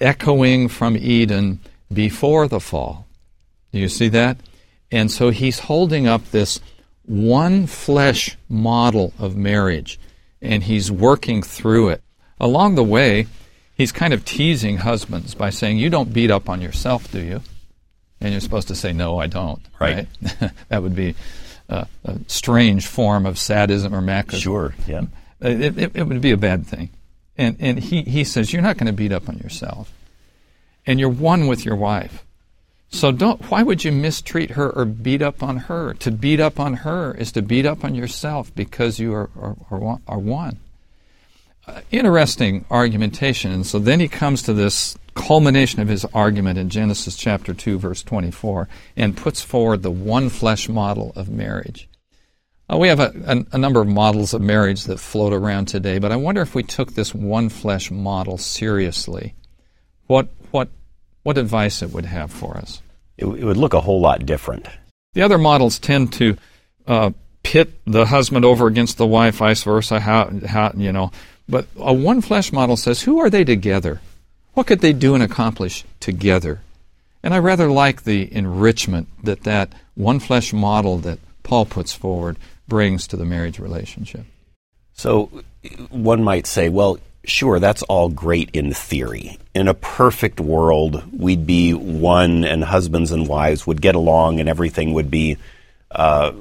echoing 0.00 0.68
from 0.68 0.96
Eden 0.96 1.60
before 1.92 2.48
the 2.48 2.60
fall. 2.60 3.06
Do 3.72 3.78
you 3.78 3.88
see 3.88 4.08
that? 4.08 4.38
And 4.90 5.10
so 5.10 5.30
he's 5.30 5.60
holding 5.60 6.06
up 6.06 6.30
this 6.30 6.60
one 7.04 7.66
flesh 7.66 8.36
model 8.48 9.12
of 9.18 9.36
marriage, 9.36 9.98
and 10.42 10.62
he's 10.62 10.90
working 10.90 11.42
through 11.42 11.90
it. 11.90 12.02
Along 12.38 12.74
the 12.74 12.84
way, 12.84 13.26
he's 13.74 13.92
kind 13.92 14.12
of 14.12 14.24
teasing 14.24 14.78
husbands 14.78 15.34
by 15.34 15.50
saying, 15.50 15.78
You 15.78 15.90
don't 15.90 16.12
beat 16.12 16.30
up 16.30 16.48
on 16.48 16.60
yourself, 16.60 17.10
do 17.10 17.20
you? 17.20 17.42
And 18.20 18.32
you're 18.32 18.40
supposed 18.40 18.68
to 18.68 18.74
say, 18.74 18.92
No, 18.92 19.18
I 19.18 19.26
don't. 19.26 19.62
Right. 19.80 20.08
right? 20.40 20.52
that 20.68 20.82
would 20.82 20.96
be 20.96 21.14
a, 21.68 21.86
a, 22.04 22.18
strange 22.26 22.86
form 22.86 23.26
of 23.26 23.38
sadism 23.38 23.94
or 23.94 24.00
masochism. 24.00 24.40
Sure, 24.40 24.74
yeah. 24.86 25.02
Uh, 25.42 25.48
it, 25.48 25.78
it, 25.78 25.90
it 25.94 26.02
would 26.04 26.20
be 26.20 26.30
a 26.30 26.36
bad 26.36 26.66
thing. 26.66 26.90
And, 27.38 27.56
and 27.60 27.78
he, 27.78 28.02
he 28.02 28.24
says, 28.24 28.52
You're 28.52 28.62
not 28.62 28.76
going 28.76 28.86
to 28.86 28.92
beat 28.92 29.12
up 29.12 29.28
on 29.28 29.38
yourself. 29.38 29.92
And 30.86 31.00
you're 31.00 31.08
one 31.08 31.46
with 31.46 31.64
your 31.64 31.76
wife. 31.76 32.24
So 32.88 33.12
don't, 33.12 33.50
why 33.50 33.62
would 33.62 33.84
you 33.84 33.92
mistreat 33.92 34.52
her 34.52 34.70
or 34.70 34.84
beat 34.84 35.20
up 35.20 35.42
on 35.42 35.56
her? 35.58 35.94
To 35.94 36.10
beat 36.10 36.40
up 36.40 36.60
on 36.60 36.74
her 36.74 37.14
is 37.14 37.32
to 37.32 37.42
beat 37.42 37.66
up 37.66 37.84
on 37.84 37.94
yourself 37.94 38.54
because 38.54 38.98
you 38.98 39.12
are, 39.12 39.28
are, 39.36 39.98
are, 40.06 40.18
one. 40.18 40.58
Uh, 41.66 41.80
interesting 41.90 42.64
argumentation. 42.70 43.50
And 43.50 43.66
so 43.66 43.78
then 43.78 43.98
he 43.98 44.08
comes 44.08 44.42
to 44.42 44.54
this 44.54 44.96
culmination 45.14 45.80
of 45.80 45.88
his 45.88 46.04
argument 46.14 46.58
in 46.58 46.70
Genesis 46.70 47.16
chapter 47.16 47.52
2, 47.52 47.78
verse 47.78 48.02
24, 48.02 48.68
and 48.96 49.16
puts 49.16 49.42
forward 49.42 49.82
the 49.82 49.90
one 49.90 50.28
flesh 50.28 50.68
model 50.68 51.12
of 51.16 51.28
marriage. 51.28 51.88
Uh, 52.70 52.76
we 52.76 52.88
have 52.88 52.98
a, 52.98 53.12
a, 53.26 53.56
a, 53.56 53.58
number 53.58 53.80
of 53.80 53.86
models 53.86 54.34
of 54.34 54.40
marriage 54.40 54.84
that 54.84 54.98
float 54.98 55.32
around 55.32 55.66
today, 55.66 55.98
but 55.98 56.10
I 56.10 56.16
wonder 56.16 56.42
if 56.42 56.54
we 56.54 56.64
took 56.64 56.94
this 56.94 57.14
one 57.14 57.48
flesh 57.48 57.90
model 57.90 58.38
seriously, 58.38 59.34
what 60.06 60.28
what 60.50 60.68
what 61.22 61.38
advice 61.38 61.82
it 61.82 61.90
would 61.90 62.06
have 62.06 62.32
for 62.32 62.56
us. 62.56 62.82
It, 63.16 63.26
it 63.26 63.44
would 63.44 63.56
look 63.56 63.74
a 63.74 63.80
whole 63.80 64.00
lot 64.00 64.26
different. 64.26 64.66
The 65.14 65.22
other 65.22 65.38
models 65.38 65.78
tend 65.78 66.12
to 66.14 66.36
uh, 66.88 67.10
pit 67.44 67.72
the 67.86 68.06
husband 68.06 68.44
over 68.44 68.66
against 68.66 68.98
the 68.98 69.06
wife, 69.06 69.36
vice 69.36 69.62
versa. 69.62 70.00
How 70.00 70.30
how 70.46 70.72
you 70.76 70.90
know 70.90 71.12
But 71.48 71.66
a 71.76 71.92
one 71.94 72.20
flesh 72.20 72.52
model 72.52 72.76
says, 72.76 73.02
who 73.02 73.20
are 73.20 73.30
they 73.30 73.44
together? 73.44 74.00
What 74.54 74.66
could 74.66 74.80
they 74.80 74.92
do 74.92 75.14
and 75.14 75.22
accomplish 75.22 75.84
together? 76.00 76.62
And 77.22 77.32
I 77.32 77.38
rather 77.38 77.70
like 77.70 78.02
the 78.02 78.32
enrichment 78.34 79.08
that 79.22 79.44
that 79.44 79.72
one 79.94 80.18
flesh 80.18 80.52
model 80.52 80.98
that 80.98 81.18
Paul 81.42 81.66
puts 81.66 81.92
forward 81.92 82.36
brings 82.68 83.06
to 83.08 83.16
the 83.16 83.24
marriage 83.24 83.58
relationship. 83.58 84.24
So 84.94 85.26
one 85.90 86.22
might 86.22 86.46
say, 86.46 86.68
well, 86.68 86.98
sure, 87.24 87.60
that's 87.60 87.82
all 87.82 88.08
great 88.08 88.50
in 88.52 88.72
theory. 88.72 89.38
In 89.54 89.68
a 89.68 89.74
perfect 89.74 90.40
world, 90.40 91.02
we'd 91.12 91.46
be 91.46 91.74
one, 91.74 92.44
and 92.44 92.64
husbands 92.64 93.12
and 93.12 93.28
wives 93.28 93.66
would 93.66 93.82
get 93.82 93.94
along, 93.94 94.40
and 94.40 94.48
everything 94.48 94.94
would 94.94 95.10
be 95.10 95.36
uh, 95.90 96.32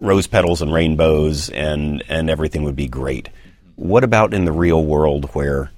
rose 0.00 0.26
petals 0.26 0.60
and 0.62 0.72
rainbows, 0.72 1.48
and, 1.48 2.02
and 2.08 2.28
everything 2.28 2.64
would 2.64 2.76
be 2.76 2.88
great. 2.88 3.28
What 3.76 4.04
about 4.04 4.34
in 4.34 4.44
the 4.44 4.52
real 4.52 4.84
world 4.84 5.26
where 5.34 5.70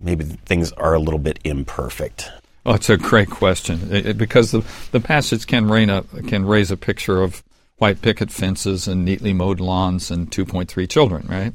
maybe 0.00 0.24
things 0.24 0.72
are 0.72 0.94
a 0.94 1.00
little 1.00 1.18
bit 1.18 1.38
imperfect? 1.44 2.30
Oh, 2.64 2.74
it's 2.74 2.90
a 2.90 2.96
great 2.96 3.30
question 3.30 3.88
it, 3.90 4.06
it, 4.06 4.18
because 4.18 4.50
the, 4.50 4.64
the 4.92 5.00
passage 5.00 5.46
can, 5.46 5.68
rain 5.68 5.90
a, 5.90 6.02
can 6.26 6.44
raise 6.44 6.70
a 6.70 6.76
picture 6.76 7.22
of 7.22 7.42
white 7.78 8.02
picket 8.02 8.30
fences 8.30 8.86
and 8.86 9.04
neatly 9.04 9.32
mowed 9.32 9.60
lawns 9.60 10.10
and 10.10 10.30
2.3 10.30 10.88
children, 10.88 11.26
right? 11.28 11.54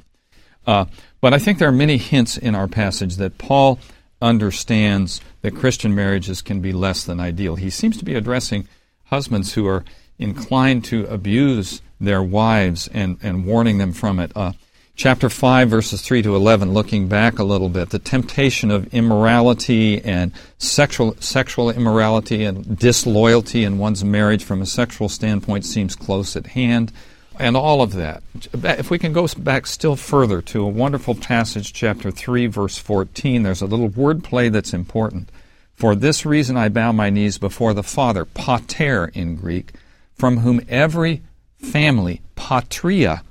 Uh, 0.66 0.86
but 1.22 1.34
I 1.34 1.40
think 1.40 1.60
there 1.60 1.68
are 1.68 1.74
many 1.74 1.98
hints 1.98 2.38
in 2.38 2.56
our 2.56 2.68
passage 2.68 3.18
that 3.18 3.38
Paul 3.38 3.80
understands 4.22 5.20
that 5.42 5.56
Christian 5.56 5.94
marriages 5.94 6.42
can 6.42 6.62
be 6.62 6.72
less 6.72 7.04
than 7.04 7.20
ideal. 7.20 7.56
He 7.56 7.70
seems 7.70 7.98
to 7.98 8.06
be 8.06 8.16
addressing 8.16 8.68
husbands 9.06 9.54
who 9.54 9.68
are 9.68 9.84
inclined 10.18 10.86
to 10.86 11.06
abuse 11.06 11.82
their 12.00 12.24
wives 12.24 12.88
and, 12.94 13.18
and 13.22 13.46
warning 13.46 13.78
them 13.78 13.92
from 13.92 14.20
it. 14.20 14.32
Uh, 14.36 14.54
chapter 14.96 15.28
5, 15.30 15.70
verses 15.70 16.02
3 16.02 16.22
to 16.22 16.36
11, 16.36 16.72
looking 16.72 17.08
back 17.08 17.40
a 17.40 17.44
little 17.44 17.70
bit, 17.70 17.90
the 17.90 18.00
temptation 18.00 18.70
of 18.70 18.94
immorality 18.94 20.04
and 20.04 20.32
sexual, 20.58 21.16
sexual 21.20 21.70
immorality 21.70 22.44
and 22.44 22.78
disloyalty 22.78 23.64
in 23.64 23.80
one's 23.80 24.04
marriage 24.04 24.44
from 24.44 24.62
a 24.62 24.66
sexual 24.66 25.10
standpoint 25.10 25.66
seems 25.66 25.96
close 25.96 26.36
at 26.36 26.48
hand, 26.48 26.92
and 27.40 27.58
all 27.58 27.82
of 27.82 27.94
that. 27.94 28.22
If 28.54 28.92
we 28.92 29.00
can 29.00 29.14
go 29.14 29.28
back 29.38 29.66
still 29.66 29.96
further 29.96 30.42
to 30.44 30.64
a 30.64 30.68
wonderful 30.68 31.16
passage, 31.16 31.74
chapter 31.74 32.12
3, 32.12 32.46
verse 32.46 32.78
14, 32.78 33.42
there's 33.42 33.64
a 33.64 33.66
little 33.66 33.88
word 33.88 34.24
play 34.24 34.50
that's 34.50 34.74
important. 34.74 35.30
For 35.74 35.96
this 35.96 36.24
reason 36.24 36.56
I 36.56 36.70
bow 36.70 36.92
my 36.92 37.10
knees 37.10 37.40
before 37.40 37.74
the 37.74 37.82
Father, 37.82 38.26
pater 38.26 39.10
in 39.16 39.36
Greek, 39.36 39.74
from 40.14 40.38
whom 40.38 40.62
every 40.70 41.24
family, 41.58 42.22
patria, 42.36 43.24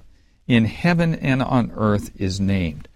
in 0.53 0.67
heaven 0.67 1.15
and 1.15 1.43
on 1.43 1.73
earth 1.77 2.11
is 2.21 2.38
named. 2.38 2.87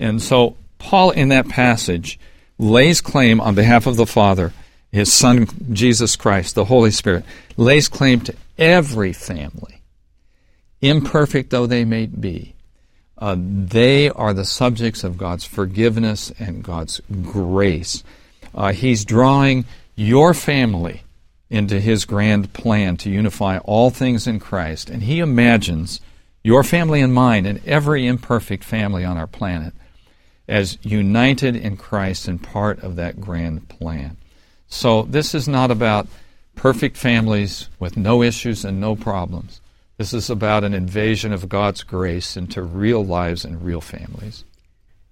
And 0.00 0.20
so 0.20 0.56
Paul 0.78 1.12
in 1.12 1.28
that 1.28 1.48
passage 1.48 2.18
lays 2.58 3.00
claim 3.00 3.40
on 3.40 3.54
behalf 3.54 3.86
of 3.86 3.96
the 3.96 4.06
Father, 4.06 4.52
his 4.90 5.12
Son 5.12 5.46
Jesus 5.72 6.16
Christ, 6.16 6.56
the 6.56 6.64
Holy 6.64 6.90
Spirit, 6.90 7.24
lays 7.56 7.86
claim 7.88 8.22
to 8.22 8.34
every 8.58 9.12
family, 9.12 9.82
imperfect 10.80 11.50
though 11.50 11.66
they 11.66 11.84
may 11.84 12.06
be. 12.06 12.54
Uh, 13.16 13.36
they 13.38 14.10
are 14.10 14.34
the 14.34 14.44
subjects 14.44 15.04
of 15.04 15.16
God's 15.16 15.44
forgiveness 15.44 16.32
and 16.40 16.64
God's 16.64 17.00
grace. 17.22 18.02
Uh, 18.52 18.72
he's 18.72 19.04
drawing 19.04 19.64
your 19.94 20.34
family 20.34 21.02
into 21.50 21.78
his 21.78 22.04
grand 22.04 22.52
plan 22.52 22.96
to 22.96 23.10
unify 23.10 23.58
all 23.58 23.90
things 23.90 24.26
in 24.26 24.40
Christ, 24.40 24.90
and 24.90 25.04
he 25.04 25.20
imagines 25.20 26.00
your 26.46 26.62
family 26.62 27.00
and 27.00 27.12
mine, 27.12 27.44
and 27.44 27.60
every 27.66 28.06
imperfect 28.06 28.62
family 28.62 29.04
on 29.04 29.16
our 29.16 29.26
planet, 29.26 29.74
as 30.46 30.78
united 30.82 31.56
in 31.56 31.76
Christ 31.76 32.28
and 32.28 32.40
part 32.40 32.78
of 32.84 32.94
that 32.94 33.20
grand 33.20 33.68
plan. 33.68 34.16
So, 34.68 35.02
this 35.02 35.34
is 35.34 35.48
not 35.48 35.72
about 35.72 36.06
perfect 36.54 36.96
families 36.96 37.68
with 37.80 37.96
no 37.96 38.22
issues 38.22 38.64
and 38.64 38.80
no 38.80 38.94
problems. 38.94 39.60
This 39.96 40.14
is 40.14 40.30
about 40.30 40.62
an 40.62 40.72
invasion 40.72 41.32
of 41.32 41.48
God's 41.48 41.82
grace 41.82 42.36
into 42.36 42.62
real 42.62 43.04
lives 43.04 43.44
and 43.44 43.60
real 43.64 43.80
families. 43.80 44.44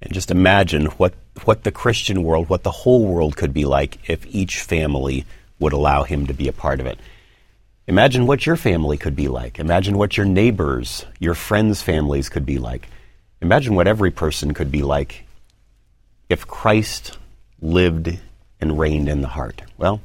And 0.01 0.15
just 0.15 0.31
imagine 0.31 0.87
what, 0.87 1.15
what 1.43 1.65
the 1.65 1.73
Christian 1.73 2.23
world, 2.23 2.49
what 2.49 2.63
the 2.63 2.71
whole 2.71 3.09
world 3.09 3.37
could 3.37 3.53
be 3.53 3.65
like 3.65 4.09
if 4.09 4.25
each 4.33 4.61
family 4.61 5.25
would 5.59 5.73
allow 5.73 6.05
Him 6.05 6.29
to 6.29 6.33
be 6.33 6.47
a 6.47 6.53
part 6.53 6.79
of 6.79 6.87
it. 6.87 7.01
Imagine 7.87 8.27
what 8.27 8.47
your 8.47 8.57
family 8.57 8.97
could 8.97 9.15
be 9.15 9.29
like. 9.29 9.59
Imagine 9.59 9.99
what 9.99 10.17
your 10.17 10.25
neighbors, 10.25 11.05
your 11.19 11.35
friends' 11.35 11.83
families 11.83 12.31
could 12.31 12.47
be 12.47 12.59
like. 12.59 12.89
Imagine 13.43 13.75
what 13.75 13.87
every 13.87 14.11
person 14.11 14.55
could 14.55 14.73
be 14.73 14.83
like 14.83 15.27
if 16.31 16.47
Christ 16.47 17.19
lived 17.61 18.19
and 18.59 18.79
reigned 18.79 19.09
in 19.11 19.21
the 19.21 19.29
heart. 19.29 19.63
Well, 19.77 20.01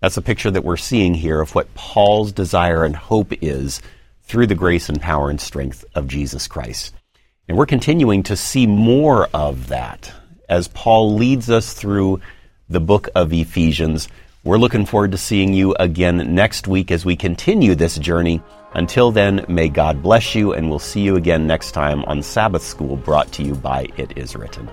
that's 0.00 0.18
a 0.18 0.22
picture 0.22 0.50
that 0.50 0.64
we're 0.64 0.76
seeing 0.76 1.14
here 1.14 1.40
of 1.40 1.54
what 1.54 1.74
Paul's 1.74 2.30
desire 2.30 2.84
and 2.84 2.94
hope 2.94 3.32
is 3.42 3.80
through 4.24 4.46
the 4.46 4.54
grace 4.54 4.90
and 4.90 5.00
power 5.00 5.30
and 5.30 5.40
strength 5.40 5.82
of 5.94 6.08
Jesus 6.08 6.46
Christ. 6.46 6.94
And 7.48 7.56
we're 7.56 7.64
continuing 7.64 8.22
to 8.24 8.36
see 8.36 8.66
more 8.66 9.28
of 9.32 9.68
that 9.68 10.12
as 10.46 10.68
Paul 10.68 11.14
leads 11.14 11.48
us 11.48 11.72
through 11.72 12.20
the 12.68 12.80
book 12.80 13.08
of 13.14 13.32
Ephesians 13.32 14.08
we're 14.44 14.58
looking 14.58 14.84
forward 14.84 15.12
to 15.12 15.18
seeing 15.18 15.54
you 15.54 15.74
again 15.80 16.34
next 16.34 16.68
week 16.68 16.90
as 16.90 17.04
we 17.04 17.16
continue 17.16 17.74
this 17.74 17.98
journey. 17.98 18.42
Until 18.74 19.10
then, 19.10 19.44
may 19.48 19.68
God 19.68 20.02
bless 20.02 20.34
you, 20.34 20.52
and 20.52 20.68
we'll 20.68 20.78
see 20.78 21.00
you 21.00 21.16
again 21.16 21.46
next 21.46 21.72
time 21.72 22.04
on 22.04 22.22
Sabbath 22.22 22.62
School 22.62 22.96
brought 22.96 23.32
to 23.32 23.42
you 23.42 23.54
by 23.54 23.88
It 23.96 24.18
Is 24.18 24.36
Written. 24.36 24.68